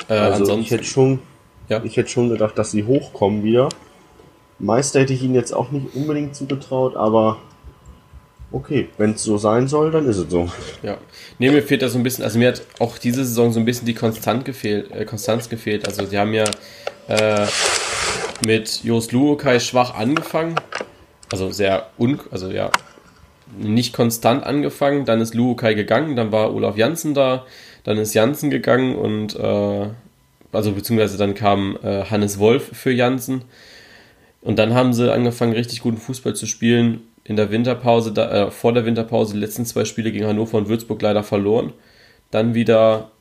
Äh, 0.08 0.14
also 0.14 0.58
ich 0.58 0.70
hätte 0.70 0.84
schon, 0.84 1.20
ja? 1.68 1.82
ich 1.84 1.96
hätte 1.96 2.10
schon 2.10 2.28
gedacht, 2.28 2.56
dass 2.58 2.70
sie 2.70 2.84
hochkommen 2.84 3.42
wieder. 3.42 3.68
Meister 4.62 5.00
hätte 5.00 5.12
ich 5.12 5.22
ihnen 5.22 5.34
jetzt 5.34 5.52
auch 5.52 5.70
nicht 5.70 5.94
unbedingt 5.94 6.34
zugetraut, 6.36 6.96
aber 6.96 7.38
okay, 8.52 8.88
wenn 8.96 9.12
es 9.12 9.24
so 9.24 9.36
sein 9.36 9.66
soll, 9.66 9.90
dann 9.90 10.08
ist 10.08 10.18
es 10.18 10.30
so. 10.30 10.48
Ja. 10.82 10.98
Nee, 11.38 11.50
mir 11.50 11.62
fehlt 11.62 11.82
da 11.82 11.88
so 11.88 11.98
ein 11.98 12.02
bisschen, 12.02 12.24
also 12.24 12.38
mir 12.38 12.48
hat 12.48 12.62
auch 12.78 12.98
diese 12.98 13.24
Saison 13.24 13.52
so 13.52 13.58
ein 13.58 13.64
bisschen 13.64 13.86
die 13.86 13.94
Konstant 13.94 14.44
gefehlt, 14.44 14.90
äh, 14.92 15.04
Konstanz 15.04 15.48
gefehlt. 15.48 15.86
Also 15.86 16.06
sie 16.06 16.18
haben 16.18 16.32
ja 16.32 16.44
äh, 17.08 17.46
mit 18.46 18.84
Jos 18.84 19.10
Luokai 19.10 19.58
schwach 19.58 19.94
angefangen. 19.94 20.54
Also 21.30 21.50
sehr 21.50 21.88
un, 21.98 22.20
also 22.30 22.50
ja, 22.50 22.70
nicht 23.58 23.92
konstant 23.92 24.44
angefangen. 24.44 25.04
Dann 25.06 25.20
ist 25.20 25.34
Luokai 25.34 25.74
gegangen, 25.74 26.14
dann 26.14 26.30
war 26.30 26.54
Olaf 26.54 26.76
Janssen 26.76 27.14
da, 27.14 27.46
dann 27.84 27.98
ist 27.98 28.14
Janssen 28.14 28.50
gegangen 28.50 28.94
und 28.94 29.34
äh, 29.34 29.88
also 30.52 30.72
beziehungsweise 30.72 31.16
dann 31.16 31.34
kam 31.34 31.78
äh, 31.82 32.04
Hannes 32.04 32.38
Wolf 32.38 32.70
für 32.74 32.92
Janssen. 32.92 33.42
Und 34.42 34.58
dann 34.58 34.74
haben 34.74 34.92
sie 34.92 35.12
angefangen, 35.12 35.52
richtig 35.52 35.80
guten 35.80 35.96
Fußball 35.96 36.34
zu 36.34 36.46
spielen. 36.46 37.00
In 37.24 37.36
der 37.36 37.50
Winterpause, 37.52 38.12
da, 38.12 38.48
äh, 38.48 38.50
vor 38.50 38.72
der 38.72 38.84
Winterpause, 38.84 39.34
die 39.34 39.40
letzten 39.40 39.64
zwei 39.64 39.84
Spiele 39.84 40.10
gegen 40.10 40.26
Hannover 40.26 40.58
und 40.58 40.68
Würzburg 40.68 41.00
leider 41.00 41.22
verloren. 41.22 41.72
Dann 42.32 42.54
wieder 42.54 43.12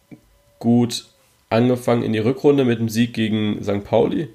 gut 0.60 1.06
angefangen 1.50 2.04
in 2.04 2.14
die 2.14 2.20
Rückrunde 2.20 2.66
mit 2.66 2.80
dem 2.80 2.90
Sieg 2.90 3.14
gegen 3.14 3.64
St. 3.64 3.84
Pauli. 3.84 4.30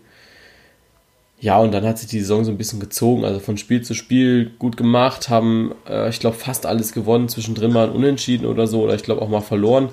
ja, 1.40 1.59
und 1.59 1.72
dann 1.72 1.85
hat 1.85 1.99
sich 1.99 2.09
die 2.09 2.20
Saison 2.20 2.44
so 2.44 2.51
ein 2.51 2.57
bisschen 2.59 2.81
gezogen. 2.81 3.25
Also 3.25 3.40
von 3.40 3.59
Spiel 3.59 3.83
zu 3.83 3.94
Spiel 3.94 4.53
gut 4.59 4.77
gemacht, 4.77 5.29
haben, 5.29 5.75
äh, 5.88 6.09
ich 6.09 6.20
glaube, 6.20 6.37
fast 6.37 6.66
alles 6.66 6.92
gewonnen. 6.92 7.29
Zwischendrin 7.29 7.72
mal 7.72 7.88
ein 7.88 7.94
Unentschieden 7.94 8.46
oder 8.46 8.66
so, 8.66 8.83
oder 8.83 8.94
ich 8.94 9.03
glaube 9.03 9.22
auch 9.22 9.29
mal 9.29 9.40
verloren. 9.40 9.90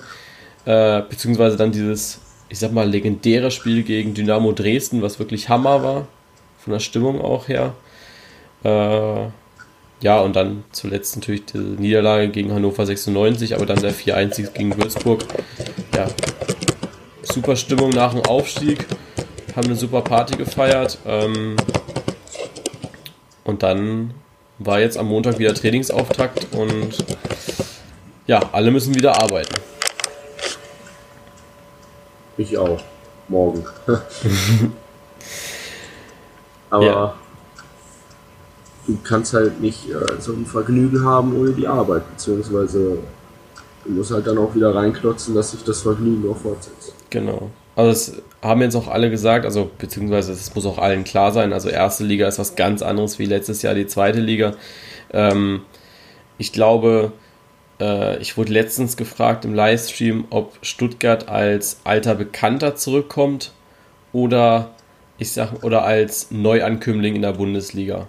Äh, 0.66 1.02
beziehungsweise 1.10 1.58
dann 1.58 1.72
dieses, 1.72 2.22
ich 2.50 2.60
sag 2.60 2.72
mal, 2.72 2.90
legendäre 2.90 3.52
Spiel 3.52 3.84
gegen 3.84 4.14
Dynamo 4.14 4.52
Dresden, 4.54 5.02
was 5.02 5.20
wirklich 5.20 5.50
Hammer 5.50 5.84
war. 5.84 6.08
Von 6.64 6.74
der 6.74 6.80
Stimmung 6.80 7.20
auch 7.20 7.48
her. 7.50 7.74
Äh, 8.64 9.28
ja, 10.02 10.20
und 10.20 10.36
dann 10.36 10.64
zuletzt 10.72 11.16
natürlich 11.16 11.46
die 11.46 11.58
Niederlage 11.58 12.30
gegen 12.30 12.54
Hannover 12.54 12.86
96, 12.86 13.56
aber 13.56 13.66
dann 13.66 13.82
der 13.82 13.94
4-1 13.94 14.52
gegen 14.52 14.78
Würzburg. 14.78 15.26
Ja, 15.96 16.08
super 17.22 17.56
Stimmung 17.56 17.90
nach 17.90 18.14
dem 18.14 18.22
Aufstieg 18.26 18.86
haben 19.56 19.68
eine 19.68 19.76
super 19.76 20.02
Party 20.02 20.38
gefeiert. 20.38 20.98
Ähm, 21.06 21.56
und 23.44 23.64
dann 23.64 24.14
war 24.60 24.80
jetzt 24.80 24.98
am 24.98 25.08
Montag 25.08 25.40
wieder 25.40 25.54
Trainingsauftakt 25.54 26.48
und 26.56 26.96
ja, 28.26 28.42
alle 28.54 28.72
müssen 28.72 28.96
wieder 28.96 29.22
arbeiten. 29.22 29.56
Ich 32.38 32.58
auch. 32.58 32.82
Morgen. 33.28 33.66
Aber 36.74 36.86
ja. 36.86 37.14
du 38.88 38.98
kannst 39.04 39.36
halt 39.36 39.62
nicht 39.62 39.92
äh, 39.92 40.20
so 40.20 40.34
ein 40.34 40.48
Vergnügen 40.48 41.06
haben 41.06 41.40
ohne 41.40 41.52
die 41.52 41.68
Arbeit, 41.68 42.10
beziehungsweise 42.10 42.98
du 43.86 43.92
musst 43.92 44.10
halt 44.10 44.26
dann 44.26 44.40
auch 44.40 44.56
wieder 44.56 44.74
reinklotzen, 44.74 45.36
dass 45.36 45.52
sich 45.52 45.64
das 45.64 45.84
Vergnügen 45.84 46.28
auch 46.32 46.38
fortsetzt. 46.38 46.96
Genau. 47.12 47.52
Also 47.76 47.90
das 47.92 48.24
haben 48.42 48.62
jetzt 48.62 48.76
auch 48.76 48.88
alle 48.88 49.12
gesagt, 49.12 49.46
also 49.46 49.70
beziehungsweise 49.78 50.32
es 50.32 50.56
muss 50.56 50.66
auch 50.66 50.80
allen 50.80 51.04
klar 51.04 51.32
sein, 51.32 51.54
also 51.54 51.70
erste 51.70 52.06
Liga 52.06 52.28
ist 52.28 52.40
was 52.40 52.56
ganz 52.56 52.82
anderes 52.82 53.20
wie 53.20 53.26
letztes 53.26 53.62
Jahr 53.62 53.76
die 53.76 53.86
zweite 53.86 54.20
Liga. 54.20 54.56
Ähm, 55.12 55.62
ich 56.40 56.54
glaube, 56.54 57.12
äh, 57.80 58.18
ich 58.18 58.36
wurde 58.36 58.52
letztens 58.52 58.98
gefragt 58.98 59.46
im 59.46 59.54
Livestream, 59.54 60.26
ob 60.32 60.58
Stuttgart 60.64 61.30
als 61.30 61.82
alter 61.84 62.16
Bekannter 62.16 62.76
zurückkommt 62.76 63.52
oder 64.12 64.73
ich 65.18 65.32
sag, 65.32 65.64
oder 65.64 65.84
als 65.84 66.32
Neuankömmling 66.32 67.16
in 67.16 67.22
der 67.22 67.34
Bundesliga. 67.34 68.08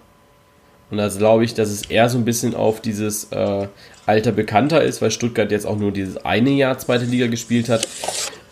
Und 0.90 0.99
da 0.99 1.09
glaube 1.09 1.45
ich, 1.45 1.55
dass 1.55 1.71
es 1.71 1.83
eher 1.83 2.09
so 2.09 2.19
ein 2.19 2.25
bisschen 2.25 2.55
auf 2.55 2.81
dieses 2.81 3.33
äh, 3.33 3.69
alter 4.07 4.33
Bekannter 4.33 4.83
ist, 4.83 5.03
weil 5.03 5.11
Stuttgart 5.11 5.51
jetzt 5.51 5.67
auch 5.67 5.77
nur 5.77 5.93
dieses 5.93 6.25
eine 6.25 6.51
Jahr 6.51 6.79
zweite 6.79 7.05
Liga 7.05 7.27
gespielt 7.27 7.69
hat. 7.69 7.87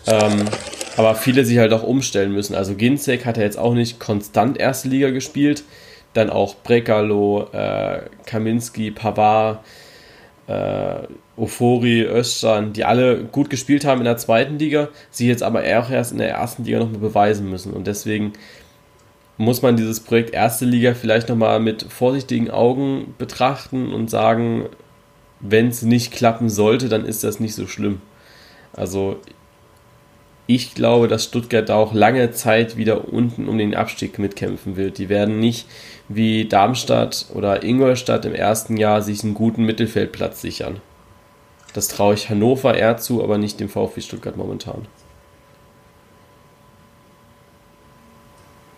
Ähm, 0.06 0.44
aber 0.96 1.14
viele 1.14 1.44
sich 1.44 1.58
halt 1.58 1.72
auch 1.72 1.82
umstellen 1.82 2.32
müssen. 2.32 2.54
Also 2.54 2.74
Ginzek 2.74 3.24
hat 3.24 3.36
ja 3.36 3.44
jetzt 3.44 3.58
auch 3.58 3.74
nicht 3.74 4.00
konstant 4.00 4.58
erste 4.58 4.88
Liga 4.88 5.10
gespielt. 5.10 5.64
Dann 6.14 6.30
auch 6.30 6.56
Brekalo, 6.56 7.48
äh, 7.52 8.02
Kaminski, 8.26 8.90
Pavard, 8.90 9.60
äh, 10.46 11.06
Ofori, 11.42 12.02
Özcan, 12.02 12.72
die 12.72 12.84
alle 12.84 13.24
gut 13.24 13.50
gespielt 13.50 13.84
haben 13.84 14.00
in 14.00 14.04
der 14.04 14.16
zweiten 14.16 14.60
Liga, 14.60 14.88
sie 15.10 15.26
jetzt 15.26 15.42
aber 15.42 15.60
auch 15.60 15.90
erst 15.90 16.12
in 16.12 16.18
der 16.18 16.30
ersten 16.30 16.64
Liga 16.64 16.78
nochmal 16.78 17.00
beweisen 17.00 17.50
müssen. 17.50 17.72
Und 17.72 17.88
deswegen 17.88 18.32
muss 19.38 19.60
man 19.60 19.76
dieses 19.76 19.98
Projekt 19.98 20.32
erste 20.32 20.64
Liga 20.64 20.94
vielleicht 20.94 21.28
nochmal 21.28 21.58
mit 21.58 21.82
vorsichtigen 21.88 22.48
Augen 22.48 23.16
betrachten 23.18 23.92
und 23.92 24.08
sagen, 24.08 24.66
wenn 25.40 25.66
es 25.66 25.82
nicht 25.82 26.12
klappen 26.12 26.48
sollte, 26.48 26.88
dann 26.88 27.04
ist 27.04 27.24
das 27.24 27.40
nicht 27.40 27.56
so 27.56 27.66
schlimm. 27.66 28.00
Also 28.72 29.16
ich 30.46 30.74
glaube, 30.76 31.08
dass 31.08 31.24
Stuttgart 31.24 31.68
da 31.68 31.74
auch 31.74 31.92
lange 31.92 32.30
Zeit 32.30 32.76
wieder 32.76 33.12
unten 33.12 33.48
um 33.48 33.58
den 33.58 33.74
Abstieg 33.74 34.20
mitkämpfen 34.20 34.76
wird. 34.76 34.98
Die 34.98 35.08
werden 35.08 35.40
nicht 35.40 35.66
wie 36.08 36.44
Darmstadt 36.44 37.26
oder 37.34 37.64
Ingolstadt 37.64 38.24
im 38.26 38.34
ersten 38.34 38.76
Jahr 38.76 39.02
sich 39.02 39.24
einen 39.24 39.34
guten 39.34 39.64
Mittelfeldplatz 39.64 40.40
sichern. 40.40 40.80
Das 41.74 41.88
traue 41.88 42.14
ich 42.14 42.28
Hannover 42.28 42.74
eher 42.74 42.98
zu, 42.98 43.22
aber 43.22 43.38
nicht 43.38 43.58
dem 43.60 43.68
VfB 43.68 44.00
Stuttgart 44.00 44.36
momentan. 44.36 44.86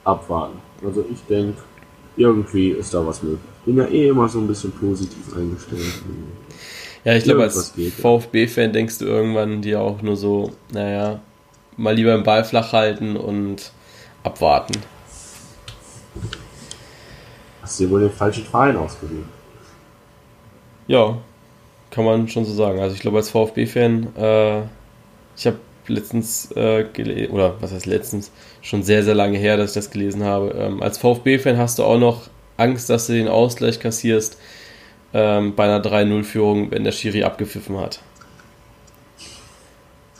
Abwarten. 0.04 0.58
Also 0.84 1.04
ich 1.10 1.22
denke, 1.24 1.60
irgendwie 2.16 2.70
ist 2.70 2.94
da 2.94 3.04
was 3.06 3.22
möglich. 3.22 3.40
Bin 3.64 3.78
ja 3.78 3.86
eh 3.86 4.08
immer 4.08 4.28
so 4.28 4.38
ein 4.38 4.46
bisschen 4.46 4.70
positiv 4.72 5.34
eingestellt. 5.34 5.80
Ja, 7.04 7.14
ich 7.14 7.24
glaube, 7.24 7.42
als 7.42 7.72
VfB-Fan 8.00 8.72
denkst 8.72 8.98
du 8.98 9.06
irgendwann 9.06 9.62
dir 9.62 9.80
auch 9.80 10.02
nur 10.02 10.16
so, 10.16 10.52
naja, 10.72 11.20
mal 11.76 11.94
lieber 11.94 12.14
den 12.14 12.22
Ball 12.22 12.44
flach 12.44 12.72
halten 12.72 13.16
und 13.16 13.72
abwarten. 14.22 14.74
Hast 17.62 17.80
du 17.80 17.84
dir 17.84 17.90
wohl 17.90 18.00
den 18.00 18.10
falschen 18.10 18.44
Verein 18.44 18.76
ausgewählt? 18.76 19.24
Ja, 20.86 21.18
kann 21.94 22.04
man 22.04 22.28
schon 22.28 22.44
so 22.44 22.52
sagen. 22.52 22.80
Also 22.80 22.94
ich 22.94 23.00
glaube 23.00 23.18
als 23.18 23.30
VfB-Fan, 23.30 24.16
äh, 24.16 24.60
ich 25.36 25.46
habe 25.46 25.58
letztens 25.86 26.50
äh, 26.52 26.84
gelesen, 26.92 27.32
oder 27.32 27.60
was 27.60 27.72
heißt 27.72 27.86
letztens, 27.86 28.32
schon 28.62 28.82
sehr, 28.82 29.04
sehr 29.04 29.14
lange 29.14 29.38
her, 29.38 29.56
dass 29.56 29.70
ich 29.70 29.74
das 29.74 29.90
gelesen 29.90 30.24
habe. 30.24 30.50
Ähm, 30.58 30.82
als 30.82 30.98
VfB-Fan 30.98 31.58
hast 31.58 31.78
du 31.78 31.84
auch 31.84 31.98
noch 31.98 32.28
Angst, 32.56 32.90
dass 32.90 33.06
du 33.06 33.12
den 33.12 33.28
Ausgleich 33.28 33.80
kassierst 33.80 34.38
ähm, 35.12 35.54
bei 35.54 35.64
einer 35.64 35.82
3-0-Führung, 35.82 36.70
wenn 36.70 36.84
der 36.84 36.92
Schiri 36.92 37.24
abgepfiffen 37.24 37.78
hat. 37.78 38.00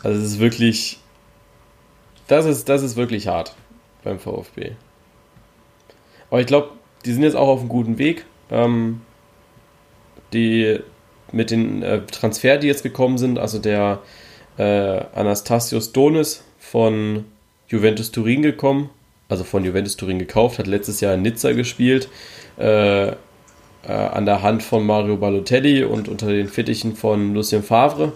Also 0.03 0.21
es 0.21 0.33
ist 0.33 0.39
wirklich 0.39 0.99
das 2.27 2.47
ist, 2.47 2.69
das 2.69 2.83
ist 2.83 2.97
wirklich 2.97 3.29
hart 3.29 3.55
beim 4.03 4.19
VfB. 4.19 4.73
Aber 6.31 6.41
ich 6.41 6.47
glaube, 6.47 6.71
die 7.05 7.13
sind 7.13 7.23
jetzt 7.23 7.37
auch 7.37 7.49
auf 7.49 7.61
einem 7.61 7.69
guten 7.69 7.99
Weg. 7.99 8.25
Ähm, 8.51 9.03
die 10.33 10.81
mit 11.35 11.51
den 11.51 11.83
äh, 11.83 12.01
Transfer, 12.07 12.57
die 12.59 12.67
jetzt 12.67 12.83
gekommen 12.83 13.19
sind, 13.19 13.39
also 13.39 13.59
der 13.59 14.01
äh, 14.57 14.63
Anastasios 15.15 15.93
Donis 15.93 16.45
von 16.59 17.25
Juventus 17.69 18.11
Turin 18.11 18.43
gekommen, 18.43 18.91
also 19.29 19.45
von 19.45 19.65
Juventus 19.65 19.97
Turin 19.97 20.19
gekauft, 20.19 20.59
hat 20.59 20.67
letztes 20.67 21.01
Jahr 21.01 21.15
in 21.15 21.23
Nizza 21.23 21.53
gespielt, 21.53 22.09
äh, 22.59 23.09
äh 23.09 23.15
an 23.87 24.27
der 24.27 24.43
Hand 24.43 24.63
von 24.63 24.87
Mario 24.87 25.17
Balotelli 25.17 25.85
und 25.85 26.09
unter 26.09 26.29
den 26.29 26.49
Fittichen 26.49 26.97
von 26.97 27.35
Lucien 27.35 27.63
Favre. 27.63 28.13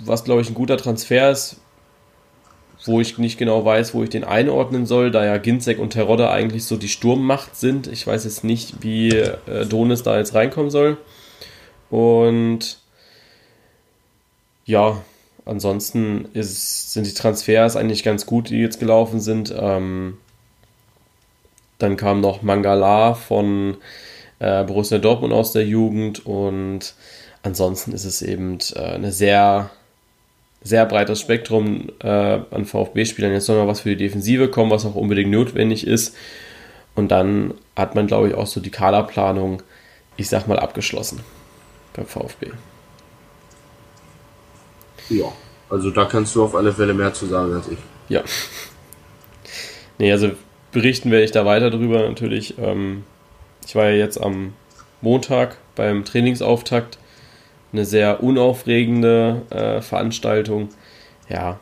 Was 0.00 0.24
glaube 0.24 0.40
ich 0.40 0.48
ein 0.48 0.54
guter 0.54 0.76
Transfer 0.76 1.30
ist, 1.30 1.59
wo 2.84 3.00
ich 3.00 3.18
nicht 3.18 3.38
genau 3.38 3.64
weiß, 3.64 3.94
wo 3.94 4.02
ich 4.02 4.10
den 4.10 4.24
einordnen 4.24 4.86
soll, 4.86 5.10
da 5.10 5.24
ja 5.24 5.36
Ginzek 5.38 5.78
und 5.78 5.90
Terodde 5.90 6.30
eigentlich 6.30 6.64
so 6.64 6.76
die 6.76 6.88
Sturmmacht 6.88 7.56
sind. 7.56 7.86
Ich 7.86 8.06
weiß 8.06 8.24
jetzt 8.24 8.44
nicht, 8.44 8.82
wie 8.82 9.10
äh, 9.10 9.66
Donis 9.66 10.02
da 10.02 10.18
jetzt 10.18 10.34
reinkommen 10.34 10.70
soll. 10.70 10.96
Und 11.90 12.78
ja, 14.64 15.02
ansonsten 15.44 16.26
ist, 16.32 16.92
sind 16.92 17.06
die 17.06 17.14
Transfers 17.14 17.76
eigentlich 17.76 18.02
ganz 18.02 18.24
gut, 18.24 18.50
die 18.50 18.60
jetzt 18.60 18.80
gelaufen 18.80 19.20
sind. 19.20 19.54
Ähm, 19.56 20.18
dann 21.78 21.96
kam 21.96 22.20
noch 22.20 22.42
Mangala 22.42 23.14
von 23.14 23.76
äh, 24.38 24.64
Borussia 24.64 24.98
Dortmund 24.98 25.32
aus 25.32 25.52
der 25.52 25.66
Jugend 25.66 26.24
und 26.26 26.94
ansonsten 27.42 27.92
ist 27.92 28.04
es 28.04 28.22
eben 28.22 28.58
äh, 28.74 28.80
eine 28.80 29.12
sehr 29.12 29.70
sehr 30.62 30.84
breites 30.86 31.20
Spektrum 31.20 31.90
äh, 32.00 32.08
an 32.08 32.64
VfB-Spielern. 32.66 33.32
Jetzt 33.32 33.46
soll 33.46 33.58
noch 33.58 33.66
was 33.66 33.80
für 33.80 33.90
die 33.90 33.96
Defensive 33.96 34.48
kommen, 34.48 34.70
was 34.70 34.84
auch 34.84 34.94
unbedingt 34.94 35.30
notwendig 35.30 35.86
ist. 35.86 36.14
Und 36.94 37.10
dann 37.10 37.54
hat 37.76 37.94
man, 37.94 38.06
glaube 38.06 38.28
ich, 38.28 38.34
auch 38.34 38.46
so 38.46 38.60
die 38.60 38.70
Kaderplanung, 38.70 39.62
ich 40.16 40.28
sag 40.28 40.46
mal, 40.48 40.58
abgeschlossen 40.58 41.20
beim 41.94 42.06
VfB. 42.06 42.50
Ja, 45.08 45.32
also 45.70 45.90
da 45.90 46.04
kannst 46.04 46.34
du 46.34 46.44
auf 46.44 46.54
alle 46.54 46.72
Fälle 46.72 46.94
mehr 46.94 47.14
zu 47.14 47.26
sagen 47.26 47.54
als 47.54 47.68
ich. 47.68 47.78
Ja. 48.08 48.22
Nee, 49.98 50.12
also 50.12 50.30
berichten 50.72 51.10
werde 51.10 51.24
ich 51.24 51.30
da 51.30 51.44
weiter 51.44 51.70
drüber 51.70 52.08
natürlich. 52.08 52.58
Ähm, 52.58 53.04
ich 53.66 53.74
war 53.74 53.88
ja 53.88 53.96
jetzt 53.96 54.18
am 54.18 54.54
Montag 55.00 55.56
beim 55.74 56.04
Trainingsauftakt 56.04 56.98
eine 57.72 57.84
sehr 57.84 58.22
unaufregende 58.22 59.42
äh, 59.50 59.80
Veranstaltung. 59.80 60.70
Ja, 61.28 61.58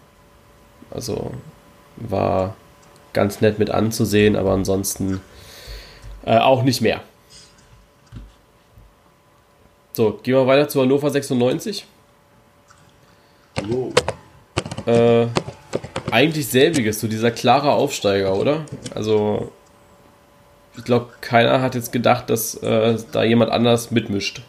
also 0.90 1.32
war 1.96 2.56
ganz 3.12 3.40
nett 3.40 3.58
mit 3.58 3.70
anzusehen, 3.70 4.36
aber 4.36 4.52
ansonsten 4.52 5.20
äh, 6.24 6.38
auch 6.38 6.62
nicht 6.62 6.80
mehr. 6.80 7.00
So, 9.92 10.18
gehen 10.22 10.34
wir 10.34 10.46
weiter 10.46 10.68
zu 10.68 10.80
Hannover 10.80 11.10
96. 11.10 11.84
Oh. 13.70 13.92
Äh, 14.86 15.26
eigentlich 16.10 16.46
selbiges, 16.46 17.00
so 17.00 17.08
dieser 17.08 17.30
klare 17.32 17.72
Aufsteiger, 17.72 18.36
oder? 18.36 18.64
Also, 18.94 19.50
ich 20.76 20.84
glaube, 20.84 21.08
keiner 21.20 21.60
hat 21.60 21.74
jetzt 21.74 21.90
gedacht, 21.90 22.30
dass 22.30 22.54
äh, 22.54 22.96
da 23.10 23.24
jemand 23.24 23.50
anders 23.50 23.90
mitmischt. 23.90 24.42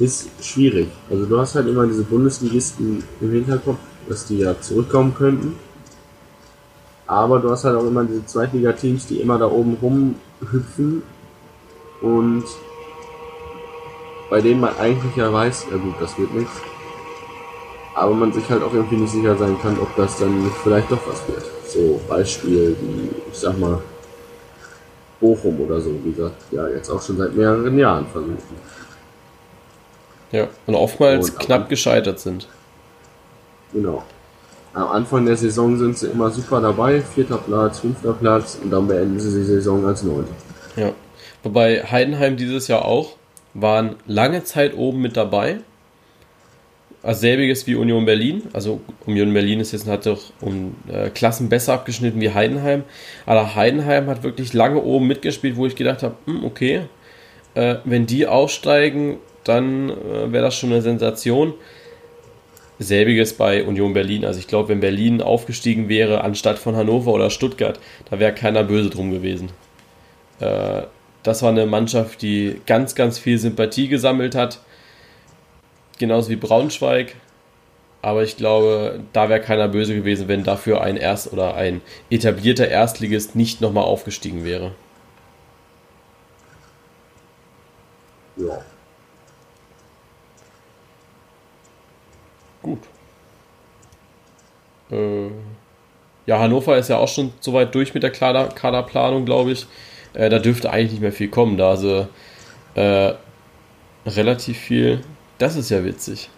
Ist 0.00 0.28
schwierig. 0.42 0.88
Also 1.10 1.26
du 1.26 1.38
hast 1.38 1.54
halt 1.54 1.68
immer 1.68 1.86
diese 1.86 2.02
Bundesligisten 2.02 3.04
im 3.20 3.30
Hinterkopf 3.30 3.78
dass 4.10 4.26
die 4.26 4.38
ja 4.38 4.60
zurückkommen 4.60 5.14
könnten. 5.14 5.56
Aber 7.06 7.38
du 7.38 7.50
hast 7.50 7.64
halt 7.64 7.76
auch 7.76 7.84
immer 7.84 8.04
diese 8.04 8.26
Zweitliga-Teams, 8.26 9.06
die 9.06 9.20
immer 9.20 9.38
da 9.38 9.46
oben 9.46 9.76
rumhüpfen 9.80 11.02
und 12.02 12.44
bei 14.28 14.40
denen 14.40 14.60
man 14.60 14.76
eigentlich 14.76 15.16
ja 15.16 15.32
weiß, 15.32 15.66
ja 15.70 15.76
gut, 15.76 15.94
das 16.00 16.16
wird 16.18 16.32
nichts. 16.34 16.52
Aber 17.94 18.14
man 18.14 18.32
sich 18.32 18.48
halt 18.48 18.62
auch 18.62 18.72
irgendwie 18.72 18.96
nicht 18.96 19.12
sicher 19.12 19.36
sein 19.36 19.56
kann, 19.60 19.76
ob 19.80 19.94
das 19.96 20.18
dann 20.18 20.50
vielleicht 20.62 20.90
doch 20.90 21.00
was 21.08 21.26
wird. 21.26 21.44
So 21.66 22.00
Beispiel 22.08 22.76
wie, 22.80 23.10
ich 23.30 23.38
sag 23.38 23.58
mal, 23.58 23.80
Bochum 25.20 25.60
oder 25.60 25.80
so, 25.80 25.92
wie 26.04 26.12
gesagt, 26.12 26.40
ja, 26.52 26.68
jetzt 26.68 26.88
auch 26.90 27.02
schon 27.02 27.16
seit 27.16 27.34
mehreren 27.34 27.76
Jahren 27.76 28.06
versuchen. 28.06 28.38
Ja, 30.32 30.48
und 30.66 30.74
oftmals 30.74 31.30
und 31.30 31.38
knapp 31.40 31.68
gescheitert 31.68 32.20
sind. 32.20 32.46
Genau. 33.72 34.04
Am 34.72 34.88
Anfang 34.88 35.26
der 35.26 35.36
Saison 35.36 35.76
sind 35.76 35.98
sie 35.98 36.06
immer 36.08 36.30
super 36.30 36.60
dabei, 36.60 37.00
vierter 37.00 37.38
Platz, 37.38 37.80
fünfter 37.80 38.12
Platz 38.12 38.58
und 38.62 38.70
dann 38.70 38.86
beenden 38.86 39.18
sie 39.18 39.36
die 39.36 39.44
Saison 39.44 39.84
als 39.84 40.04
neunter. 40.04 40.32
Ja. 40.76 40.92
Wobei 41.42 41.82
Heidenheim 41.82 42.36
dieses 42.36 42.68
Jahr 42.68 42.84
auch 42.84 43.16
waren 43.54 43.96
lange 44.06 44.44
Zeit 44.44 44.76
oben 44.76 45.00
mit 45.00 45.16
dabei. 45.16 45.58
Also 47.02 47.22
selbiges 47.22 47.66
wie 47.66 47.74
Union 47.74 48.04
Berlin. 48.04 48.42
Also 48.52 48.80
Union 49.06 49.32
Berlin 49.32 49.58
ist 49.58 49.72
jetzt 49.72 49.88
hat 49.88 50.06
doch 50.06 50.20
um 50.40 50.76
äh, 50.86 51.08
Klassen 51.08 51.48
besser 51.48 51.72
abgeschnitten 51.72 52.20
wie 52.20 52.32
Heidenheim. 52.32 52.84
Aber 53.26 53.54
Heidenheim 53.54 54.06
hat 54.08 54.22
wirklich 54.22 54.52
lange 54.52 54.82
oben 54.82 55.06
mitgespielt, 55.06 55.56
wo 55.56 55.66
ich 55.66 55.76
gedacht 55.76 56.02
habe, 56.02 56.14
hm, 56.26 56.44
okay, 56.44 56.82
äh, 57.54 57.76
wenn 57.84 58.06
die 58.06 58.26
aussteigen, 58.26 59.16
dann 59.44 59.90
äh, 59.90 60.32
wäre 60.32 60.44
das 60.44 60.56
schon 60.56 60.72
eine 60.72 60.82
Sensation. 60.82 61.54
Selbiges 62.78 63.34
bei 63.34 63.64
Union 63.64 63.92
Berlin. 63.92 64.24
Also 64.24 64.40
ich 64.40 64.48
glaube, 64.48 64.70
wenn 64.70 64.80
Berlin 64.80 65.20
aufgestiegen 65.20 65.88
wäre 65.90 66.22
anstatt 66.24 66.58
von 66.58 66.76
Hannover 66.76 67.12
oder 67.12 67.28
Stuttgart, 67.28 67.78
da 68.10 68.18
wäre 68.18 68.32
keiner 68.32 68.64
böse 68.64 68.88
drum 68.88 69.10
gewesen. 69.10 69.50
Äh, 70.40 70.82
das 71.22 71.42
war 71.42 71.50
eine 71.50 71.66
Mannschaft, 71.66 72.22
die 72.22 72.60
ganz, 72.66 72.94
ganz 72.94 73.18
viel 73.18 73.38
Sympathie 73.38 73.88
gesammelt 73.88 74.34
hat. 74.34 74.60
Genauso 75.98 76.30
wie 76.30 76.36
Braunschweig. 76.36 77.14
Aber 78.02 78.22
ich 78.22 78.38
glaube, 78.38 79.00
da 79.12 79.28
wäre 79.28 79.42
keiner 79.42 79.68
böse 79.68 79.94
gewesen, 79.94 80.26
wenn 80.28 80.42
dafür 80.42 80.80
ein 80.80 80.96
Erst- 80.96 81.32
oder 81.34 81.54
ein 81.54 81.82
etablierter 82.08 82.66
Erstligist 82.66 83.36
nicht 83.36 83.60
nochmal 83.60 83.84
aufgestiegen 83.84 84.44
wäre. 84.44 84.72
Ja. 88.36 88.64
Gut. 92.62 92.80
Äh, 94.90 95.28
ja, 96.26 96.38
Hannover 96.38 96.76
ist 96.76 96.88
ja 96.88 96.98
auch 96.98 97.08
schon 97.08 97.32
soweit 97.40 97.74
durch 97.74 97.94
mit 97.94 98.02
der 98.02 98.10
Kader 98.10 98.48
Kaderplanung, 98.48 99.24
glaube 99.24 99.52
ich. 99.52 99.66
Äh, 100.12 100.28
da 100.28 100.38
dürfte 100.38 100.70
eigentlich 100.70 100.92
nicht 100.92 101.02
mehr 101.02 101.12
viel 101.12 101.28
kommen, 101.28 101.56
da 101.56 101.70
also 101.70 102.08
äh, 102.74 103.14
relativ 104.06 104.58
viel. 104.58 105.00
Das 105.38 105.56
ist 105.56 105.70
ja 105.70 105.84
witzig. 105.84 106.28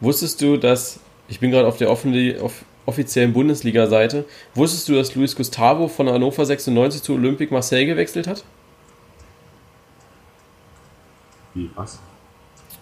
Wusstest 0.00 0.40
du, 0.40 0.56
dass 0.56 1.00
ich 1.28 1.40
bin 1.40 1.50
gerade 1.50 1.68
auf 1.68 1.76
der 1.76 1.90
offenen, 1.90 2.40
auf 2.40 2.64
offiziellen 2.86 3.32
Bundesliga-Seite. 3.32 4.24
Wusstest 4.54 4.88
du, 4.88 4.94
dass 4.94 5.14
Luis 5.14 5.36
Gustavo 5.36 5.86
von 5.88 6.08
Hannover 6.08 6.44
96 6.44 7.02
zu 7.02 7.14
Olympique 7.14 7.52
Marseille 7.52 7.86
gewechselt 7.86 8.26
hat? 8.26 8.44
Wie, 11.54 11.70
was? 11.74 12.00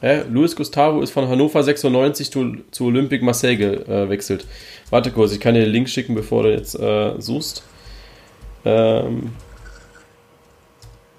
Äh, 0.00 0.22
Luis 0.28 0.54
Gustavo 0.54 1.00
ist 1.00 1.10
von 1.10 1.28
Hannover 1.28 1.62
96 1.62 2.30
zu, 2.30 2.56
zu 2.70 2.86
Olympique 2.86 3.24
Marseille 3.24 3.56
gewechselt. 3.56 4.46
Warte 4.90 5.10
kurz, 5.10 5.32
ich 5.32 5.40
kann 5.40 5.54
dir 5.54 5.62
den 5.62 5.72
Link 5.72 5.88
schicken, 5.88 6.14
bevor 6.14 6.44
du 6.44 6.52
jetzt 6.52 6.78
äh, 6.78 7.20
suchst. 7.20 7.64
Ähm, 8.64 9.32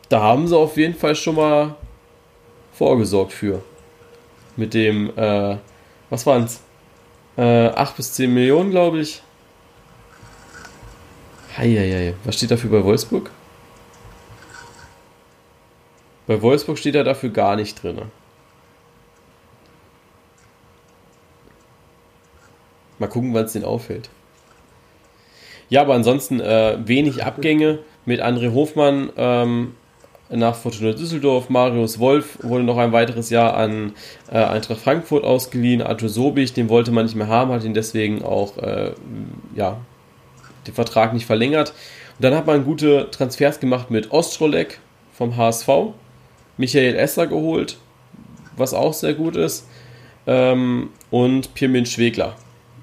da 0.07 0.21
haben 0.21 0.47
sie 0.47 0.57
auf 0.57 0.77
jeden 0.77 0.95
Fall 0.95 1.15
schon 1.15 1.35
mal 1.35 1.75
vorgesorgt 2.73 3.33
für. 3.33 3.61
Mit 4.55 4.73
dem, 4.73 5.11
äh, 5.17 5.57
was 6.09 6.25
waren's? 6.25 6.61
Äh, 7.37 7.67
8 7.67 7.95
bis 7.95 8.13
10 8.13 8.33
Millionen, 8.33 8.71
glaube 8.71 8.99
ich. 8.99 9.21
Heieiei. 11.57 12.13
Was 12.23 12.35
steht 12.35 12.51
dafür 12.51 12.69
bei 12.69 12.83
Wolfsburg? 12.83 13.29
Bei 16.27 16.41
Wolfsburg 16.41 16.77
steht 16.77 16.95
da 16.95 17.03
dafür 17.03 17.29
gar 17.29 17.55
nicht 17.55 17.81
drin. 17.81 18.01
Mal 22.99 23.07
gucken, 23.07 23.33
wann 23.33 23.45
es 23.45 23.53
den 23.53 23.63
auffällt. 23.63 24.09
Ja, 25.69 25.81
aber 25.81 25.93
ansonsten 25.93 26.39
äh, 26.39 26.77
wenig 26.85 27.23
Abgänge 27.23 27.79
mit 28.05 28.21
André 28.21 28.53
Hofmann 28.53 29.11
ähm, 29.17 29.75
nach 30.29 30.55
Fortuna 30.55 30.91
Düsseldorf. 30.91 31.49
Marius 31.49 31.99
Wolf 31.99 32.39
wurde 32.41 32.63
noch 32.63 32.77
ein 32.77 32.91
weiteres 32.91 33.29
Jahr 33.29 33.55
an 33.55 33.93
äh, 34.31 34.37
Eintracht 34.37 34.81
Frankfurt 34.81 35.23
ausgeliehen. 35.23 35.81
Arthur 35.81 36.09
Sobich, 36.09 36.53
den 36.53 36.69
wollte 36.69 36.91
man 36.91 37.05
nicht 37.05 37.15
mehr 37.15 37.27
haben, 37.27 37.51
hat 37.51 37.63
ihn 37.63 37.73
deswegen 37.73 38.23
auch 38.23 38.57
äh, 38.57 38.91
ja, 39.55 39.77
den 40.67 40.73
Vertrag 40.73 41.13
nicht 41.13 41.25
verlängert. 41.25 41.73
Und 42.17 42.23
dann 42.23 42.35
hat 42.35 42.47
man 42.47 42.65
gute 42.65 43.09
Transfers 43.11 43.59
gemacht 43.59 43.91
mit 43.91 44.11
Ostrolek 44.11 44.79
vom 45.13 45.37
HSV, 45.37 45.69
Michael 46.57 46.95
Esser 46.95 47.27
geholt, 47.27 47.77
was 48.57 48.73
auch 48.73 48.93
sehr 48.93 49.13
gut 49.13 49.35
ist, 49.35 49.67
ähm, 50.27 50.89
und 51.11 51.53
Pirmin 51.53 51.85
Schwegler 51.85 52.35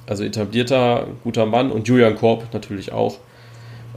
also 0.06 0.24
etablierter, 0.24 1.06
guter 1.24 1.46
Mann 1.46 1.70
und 1.70 1.88
Julian 1.88 2.16
Korb 2.16 2.52
natürlich 2.52 2.92
auch. 2.92 3.18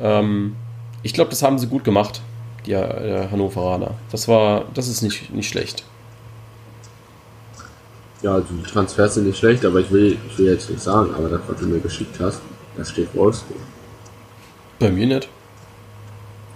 Ähm, 0.02 0.56
ich 1.04 1.14
glaube, 1.14 1.30
das 1.30 1.44
haben 1.44 1.60
sie 1.60 1.68
gut 1.68 1.84
gemacht, 1.84 2.22
die 2.66 2.74
äh, 2.74 3.28
Hannoveraner. 3.30 3.96
Das 4.12 4.28
war, 4.28 4.66
das 4.74 4.88
ist 4.88 5.02
nicht, 5.02 5.34
nicht 5.34 5.50
schlecht. 5.50 5.84
Ja, 8.22 8.34
also 8.34 8.48
die 8.52 8.70
Transfers 8.70 9.14
sind 9.14 9.28
nicht 9.28 9.38
schlecht, 9.38 9.64
aber 9.64 9.80
ich 9.80 9.92
will, 9.92 10.18
ich 10.28 10.38
will 10.38 10.48
jetzt 10.48 10.70
nicht 10.70 10.82
sagen, 10.82 11.12
aber 11.16 11.30
das, 11.30 11.42
was 11.48 11.60
du 11.60 11.68
mir 11.68 11.80
geschickt 11.80 12.20
hast, 12.20 12.42
da 12.76 12.84
steht 12.84 13.16
Wolfsburg. 13.16 13.60
Bei 14.78 14.92
mir 14.92 15.08
nicht. 15.08 15.30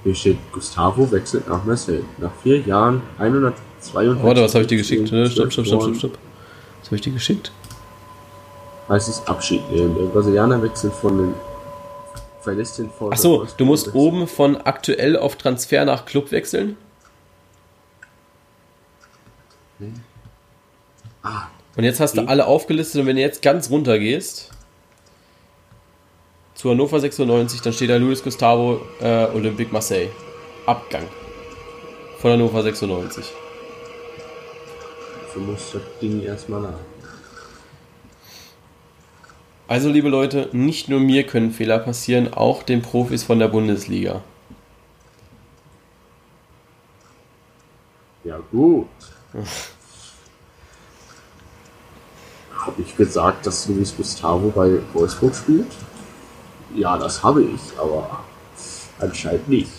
Hier 0.04 0.16
steht, 0.16 0.38
Gustavo 0.52 1.10
wechselt 1.12 1.48
nach 1.48 1.64
Marseille. 1.64 2.04
Nach 2.18 2.32
vier 2.42 2.60
Jahren 2.60 3.02
142. 3.18 4.24
Warte, 4.24 4.42
was 4.42 4.54
habe 4.54 4.64
ich 4.64 4.68
dir 4.68 4.78
geschickt? 4.78 5.08
Stopp, 5.08 5.52
stopp, 5.52 5.52
stopp, 5.52 5.66
stopp, 5.66 5.96
stopp. 5.96 6.18
Was 6.82 6.88
habe 6.88 6.96
ich 6.98 7.02
dir 7.02 7.14
geschickt? 7.14 7.52
Heißt 8.90 9.10
es 9.10 9.26
Abschied 9.28 9.70
nehmen. 9.72 9.96
Der 9.96 10.06
Brasilianer 10.06 10.62
wechselt 10.62 10.94
von 10.94 11.18
den 11.18 11.34
verlässt 12.42 12.78
den 12.78 12.90
Ach 13.10 13.18
so, 13.18 13.48
du 13.58 13.66
musst 13.66 13.96
oben 13.96 14.28
von 14.28 14.58
aktuell 14.58 15.18
auf 15.18 15.38
Transfer 15.38 15.86
nach 15.86 16.06
Club 16.06 16.32
wechseln. 16.32 16.76
Hm. 19.80 19.94
Ah, 21.24 21.48
und 21.78 21.86
jetzt 21.86 22.00
hast 22.00 22.18
okay. 22.18 22.26
du 22.26 22.30
alle 22.30 22.46
aufgelistet 22.46 23.02
und 23.02 23.08
wenn 23.08 23.16
du 23.16 23.22
jetzt 23.22 23.42
ganz 23.42 23.70
runter 23.70 23.98
gehst 23.98 24.52
zu 26.54 26.70
Hannover 26.70 27.00
96, 27.00 27.62
dann 27.62 27.74
steht 27.74 27.90
da 27.90 27.96
Luis 27.96 28.22
Gustavo 28.24 28.82
äh, 29.02 29.26
Olympique 29.34 29.72
Marseille. 29.72 30.10
Abgang 30.66 31.08
von 32.20 32.32
Hannover 32.32 32.62
96. 32.62 33.26
Du 35.34 35.40
musst 35.40 35.74
das 35.74 35.82
Ding 36.02 36.24
erstmal 36.24 36.62
nach. 36.62 36.93
Also, 39.68 39.90
liebe 39.90 40.10
Leute, 40.10 40.50
nicht 40.52 40.90
nur 40.90 41.00
mir 41.00 41.24
können 41.26 41.52
Fehler 41.52 41.80
passieren, 41.80 42.34
auch 42.34 42.64
den 42.64 42.82
Profis 42.82 43.24
von 43.24 43.40
der 43.40 43.48
Bundesliga. 43.48 44.22
Ja, 48.24 48.40
gut. 48.52 48.88
habe 52.54 52.82
ich 52.82 52.96
gesagt, 52.96 53.46
dass 53.46 53.68
Luis 53.68 53.96
Gustavo 53.96 54.50
bei 54.50 54.80
Wolfsburg 54.94 55.36
spielt? 55.36 55.68
Ja, 56.76 56.98
das 56.98 57.24
habe 57.24 57.44
ich, 57.44 57.62
aber 57.78 58.24
anscheinend 59.00 59.48
nicht. 59.50 59.72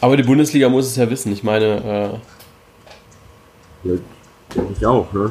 Aber 0.00 0.16
die 0.16 0.22
Bundesliga 0.22 0.68
muss 0.68 0.86
es 0.86 0.96
ja 0.96 1.08
wissen. 1.08 1.32
Ich 1.32 1.42
meine. 1.42 2.20
Äh, 3.84 3.88
ja, 3.88 3.98
denke 4.54 4.72
ich 4.76 4.86
auch, 4.86 5.12
ne? 5.12 5.30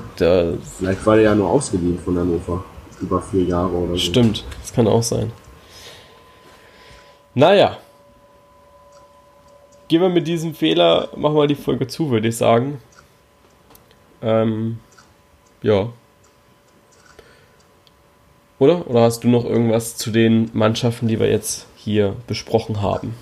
Vielleicht 0.77 1.05
war 1.05 1.15
der 1.15 1.25
ja 1.25 1.35
nur 1.35 1.49
ausgeliehen 1.49 1.99
von 1.99 2.17
Hannover 2.17 2.63
über 3.01 3.21
vier 3.21 3.43
Jahre 3.43 3.75
oder 3.75 3.93
so. 3.93 3.97
Stimmt, 3.97 4.43
das 4.61 4.73
kann 4.73 4.87
auch 4.87 5.03
sein. 5.03 5.31
Naja. 7.33 7.77
Gehen 9.87 10.01
wir 10.01 10.09
mit 10.09 10.27
diesem 10.27 10.55
Fehler, 10.55 11.09
machen 11.15 11.35
wir 11.35 11.47
die 11.47 11.55
Folge 11.55 11.87
zu, 11.87 12.09
würde 12.09 12.29
ich 12.29 12.37
sagen. 12.37 12.81
Ähm, 14.21 14.79
ja. 15.61 15.89
Oder? 18.57 18.87
Oder 18.87 19.01
hast 19.01 19.23
du 19.23 19.27
noch 19.27 19.45
irgendwas 19.45 19.97
zu 19.97 20.11
den 20.11 20.49
Mannschaften, 20.53 21.07
die 21.07 21.19
wir 21.19 21.29
jetzt 21.29 21.67
hier 21.75 22.15
besprochen 22.25 22.81
haben? 22.81 23.13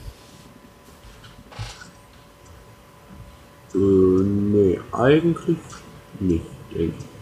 Äh, 3.74 3.78
nee, 3.78 4.80
eigentlich 4.92 5.58
nicht, 6.20 6.46
denke 6.74 6.96
ich. 6.98 7.13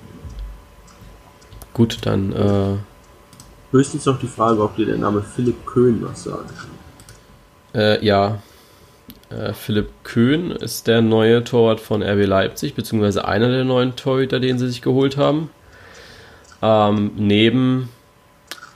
Gut, 1.73 1.99
dann. 2.03 2.33
Äh, 2.33 2.77
Höchstens 3.71 4.05
noch 4.05 4.19
die 4.19 4.27
Frage, 4.27 4.61
ob 4.61 4.75
dir 4.75 4.85
der 4.85 4.97
Name 4.97 5.21
Philipp 5.21 5.65
Köhn 5.65 6.01
was 6.01 6.23
sagt. 6.23 6.51
Äh, 7.73 8.05
ja. 8.05 8.41
Äh, 9.29 9.53
Philipp 9.53 9.89
Köhn 10.03 10.51
ist 10.51 10.87
der 10.87 11.01
neue 11.01 11.43
Torwart 11.43 11.79
von 11.79 12.03
RB 12.03 12.25
Leipzig, 12.25 12.75
beziehungsweise 12.75 13.25
einer 13.25 13.49
der 13.49 13.63
neuen 13.63 13.95
Torhüter, 13.95 14.39
den 14.39 14.59
sie 14.59 14.67
sich 14.67 14.81
geholt 14.81 15.15
haben. 15.15 15.49
Ähm, 16.61 17.11
neben, 17.15 17.89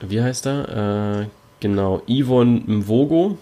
wie 0.00 0.22
heißt 0.22 0.46
er? 0.46 1.20
Äh, 1.20 1.26
genau, 1.60 2.02
Yvonne 2.08 2.62
Mvogo. 2.66 3.36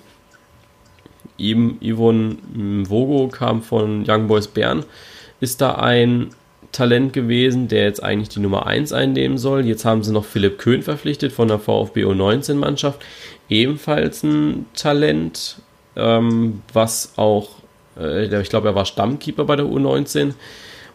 Yvonne 1.39 2.37
Mvogo 2.53 3.29
kam 3.29 3.63
von 3.63 4.05
Young 4.09 4.27
Boys 4.27 4.49
Bern. 4.49 4.85
Ist 5.41 5.61
da 5.61 5.77
ein 5.77 6.31
Talent 6.75 7.12
gewesen, 7.12 7.68
der 7.68 7.85
jetzt 7.85 8.03
eigentlich 8.03 8.29
die 8.29 8.41
Nummer 8.41 8.66
1 8.66 8.93
einnehmen 8.93 9.39
soll. 9.39 9.64
Jetzt 9.64 9.85
haben 9.85 10.03
sie 10.03 10.12
noch 10.12 10.25
Philipp 10.25 10.59
Köhn 10.59 10.83
verpflichtet 10.83 11.33
von 11.33 11.49
der 11.49 11.59
VfB 11.59 12.05
U19-Mannschaft. 12.05 13.01
Ebenfalls 13.49 14.22
ein 14.22 14.66
Talent, 14.75 15.57
ähm, 15.97 16.62
was 16.72 17.14
auch, 17.16 17.51
äh, 17.99 18.41
ich 18.41 18.51
glaube, 18.51 18.68
er 18.68 18.75
war 18.75 18.85
Stammkeeper 18.85 19.45
bei 19.45 19.57
der 19.57 19.66
U19 19.66 20.35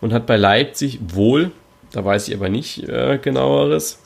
und 0.01 0.13
hat 0.13 0.25
bei 0.25 0.38
Leipzig 0.38 0.99
wohl, 1.13 1.51
da 1.91 2.03
weiß 2.03 2.27
ich 2.27 2.36
aber 2.36 2.49
nicht 2.49 2.88
äh, 2.88 3.17
genaueres, 3.17 3.99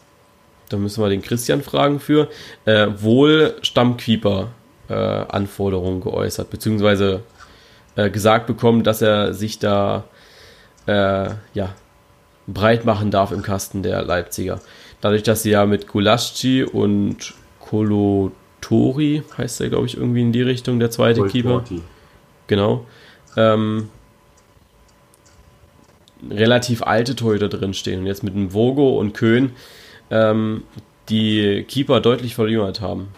da 0.70 0.78
müssen 0.78 1.04
wir 1.04 1.10
den 1.10 1.22
Christian 1.22 1.62
fragen 1.62 2.00
für, 2.00 2.30
äh, 2.66 2.88
wohl 2.98 3.56
Stammkeeper 3.62 4.50
äh, 4.90 4.94
geäußert, 4.94 6.50
beziehungsweise 6.50 7.22
äh, 7.96 8.10
gesagt 8.10 8.48
bekommen, 8.48 8.84
dass 8.84 9.02
er 9.02 9.34
sich 9.34 9.60
da 9.60 10.06
äh, 10.86 11.30
ja, 11.54 11.76
breit 12.48 12.86
machen 12.86 13.12
darf 13.12 13.32
im 13.32 13.42
Kasten 13.42 13.84
der 13.84 14.04
Leipziger. 14.04 14.60
Dadurch, 15.02 15.24
dass 15.24 15.44
sie 15.44 15.52
ja 15.52 15.66
mit 15.66 15.88
Gulaschi 15.88 16.64
und 16.64 17.34
Kolotori, 17.60 19.24
heißt 19.38 19.60
der, 19.60 19.70
glaube 19.70 19.86
ich, 19.86 19.98
irgendwie 19.98 20.22
in 20.22 20.32
die 20.32 20.42
Richtung, 20.42 20.80
der 20.80 20.92
zweite 20.92 21.22
Kol 21.22 21.30
Keeper. 21.30 21.64
Genau. 22.48 22.86
Ähm, 23.36 23.90
relativ 26.30 26.84
alte 26.84 27.16
Torhüter 27.16 27.50
drin 27.50 27.74
stehen. 27.74 28.02
Und 28.02 28.06
jetzt 28.06 28.24
mit 28.24 28.36
dem 28.36 28.54
Vogo 28.54 28.98
und 29.00 29.14
Köhn 29.14 29.52
ähm, 30.10 30.64
die 31.10 31.66
Keeper 31.68 32.00
deutlich 32.00 32.36
verjüngert 32.36 32.82
haben. 32.82 33.10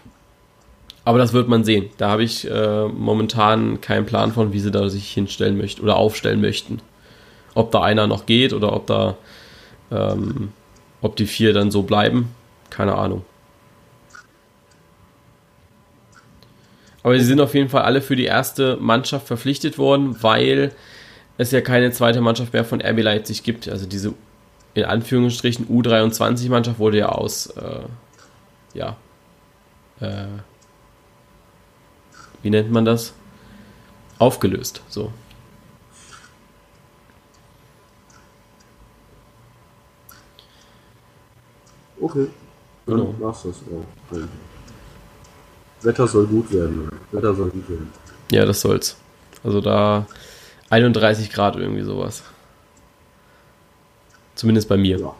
Aber 1.03 1.19
das 1.19 1.33
wird 1.33 1.47
man 1.47 1.63
sehen. 1.63 1.89
Da 1.97 2.09
habe 2.09 2.23
ich 2.23 2.49
äh, 2.49 2.87
momentan 2.87 3.79
keinen 3.79 4.07
Plan 4.07 4.31
von, 4.31 4.53
wie 4.53 4.59
sie 4.59 4.71
da 4.71 4.89
sich 4.89 5.11
hinstellen 5.11 5.57
möchten 5.57 5.83
oder 5.83 5.97
aufstellen 5.97 6.41
möchten 6.41 6.81
ob 7.55 7.71
da 7.71 7.81
einer 7.81 8.05
noch 8.05 8.27
geht 8.27 8.53
oder 8.53 8.73
ob 8.73 8.85
da, 8.85 9.17
ähm, 9.91 10.51
ob 11.01 11.15
die 11.15 11.25
vier 11.25 11.53
dann 11.53 11.71
so 11.71 11.81
bleiben, 11.81 12.29
keine 12.69 12.95
Ahnung. 12.95 13.23
Aber 17.01 17.17
sie 17.17 17.25
sind 17.25 17.39
auf 17.39 17.53
jeden 17.53 17.69
Fall 17.69 17.83
alle 17.83 18.01
für 18.01 18.15
die 18.15 18.25
erste 18.25 18.77
Mannschaft 18.77 19.27
verpflichtet 19.27 19.77
worden, 19.77 20.21
weil 20.21 20.71
es 21.37 21.51
ja 21.51 21.61
keine 21.61 21.91
zweite 21.91 22.21
Mannschaft 22.21 22.53
mehr 22.53 22.65
von 22.65 22.81
RB 22.81 23.01
Leipzig 23.01 23.43
gibt. 23.43 23.69
Also 23.69 23.85
diese 23.85 24.13
in 24.73 24.83
Anführungsstrichen 24.83 25.67
U23-Mannschaft 25.67 26.79
wurde 26.79 26.97
ja 26.99 27.09
aus, 27.09 27.47
äh, 27.47 27.85
ja, 28.73 28.97
äh, 30.01 30.25
wie 32.43 32.49
nennt 32.49 32.71
man 32.71 32.85
das? 32.85 33.13
Aufgelöst. 34.19 34.81
So. 34.89 35.11
Okay. 41.99 42.27
Dann 42.85 42.97
genau. 42.97 43.15
war's 43.19 43.43
das 43.43 43.55
auch. 43.55 44.17
Wetter 45.81 46.07
soll 46.07 46.25
gut 46.27 46.51
werden. 46.51 46.89
Wetter 47.11 47.33
soll 47.33 47.49
gut 47.49 47.69
werden. 47.69 47.91
Ja, 48.31 48.45
das 48.45 48.61
soll's. 48.61 48.97
Also 49.43 49.61
da 49.61 50.05
31 50.69 51.31
Grad 51.31 51.55
irgendwie 51.55 51.83
sowas. 51.83 52.23
Zumindest 54.35 54.67
bei 54.67 54.77
mir. 54.77 54.99
Ja. 54.99 55.15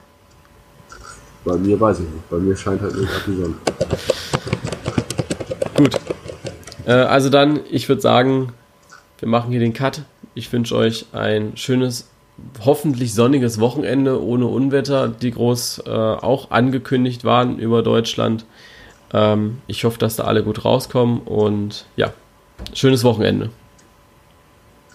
Bei 1.44 1.58
mir 1.58 1.80
weiß 1.80 2.00
ich 2.00 2.10
nicht. 2.10 2.30
Bei 2.30 2.38
mir 2.38 2.56
scheint 2.56 2.82
halt 2.82 2.94
gerade 2.94 3.10
die 3.28 3.36
Sonne. 3.36 3.56
Gut. 5.76 6.00
Äh, 6.86 6.92
also 6.94 7.30
dann, 7.30 7.60
ich 7.70 7.88
würde 7.88 8.02
sagen, 8.02 8.54
wir 9.20 9.28
machen 9.28 9.52
hier 9.52 9.60
den 9.60 9.74
Cut. 9.74 10.02
Ich 10.34 10.52
wünsche 10.52 10.76
euch 10.76 11.06
ein 11.14 11.56
schönes 11.56 12.10
hoffentlich 12.64 13.14
sonniges 13.14 13.60
Wochenende 13.60 14.22
ohne 14.22 14.48
Unwetter, 14.48 15.08
die 15.08 15.32
groß 15.32 15.84
äh, 15.86 15.90
auch 15.90 16.52
angekündigt 16.52 17.24
waren 17.24 17.60
über 17.60 17.82
Deutschland. 17.82 18.46
Ähm, 19.14 19.60
ich 19.68 19.84
hoffe, 19.84 19.98
dass 20.00 20.16
da 20.16 20.24
alle 20.26 20.44
gut 20.44 20.66
rauskommen 20.66 21.22
und 21.22 21.86
ja, 21.96 22.14
schönes 22.74 23.04
Wochenende. 23.04 23.50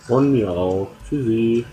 Von 0.07 0.33
mir 0.33 0.51
auch. 0.51 0.89
Tschüssi. 1.09 1.65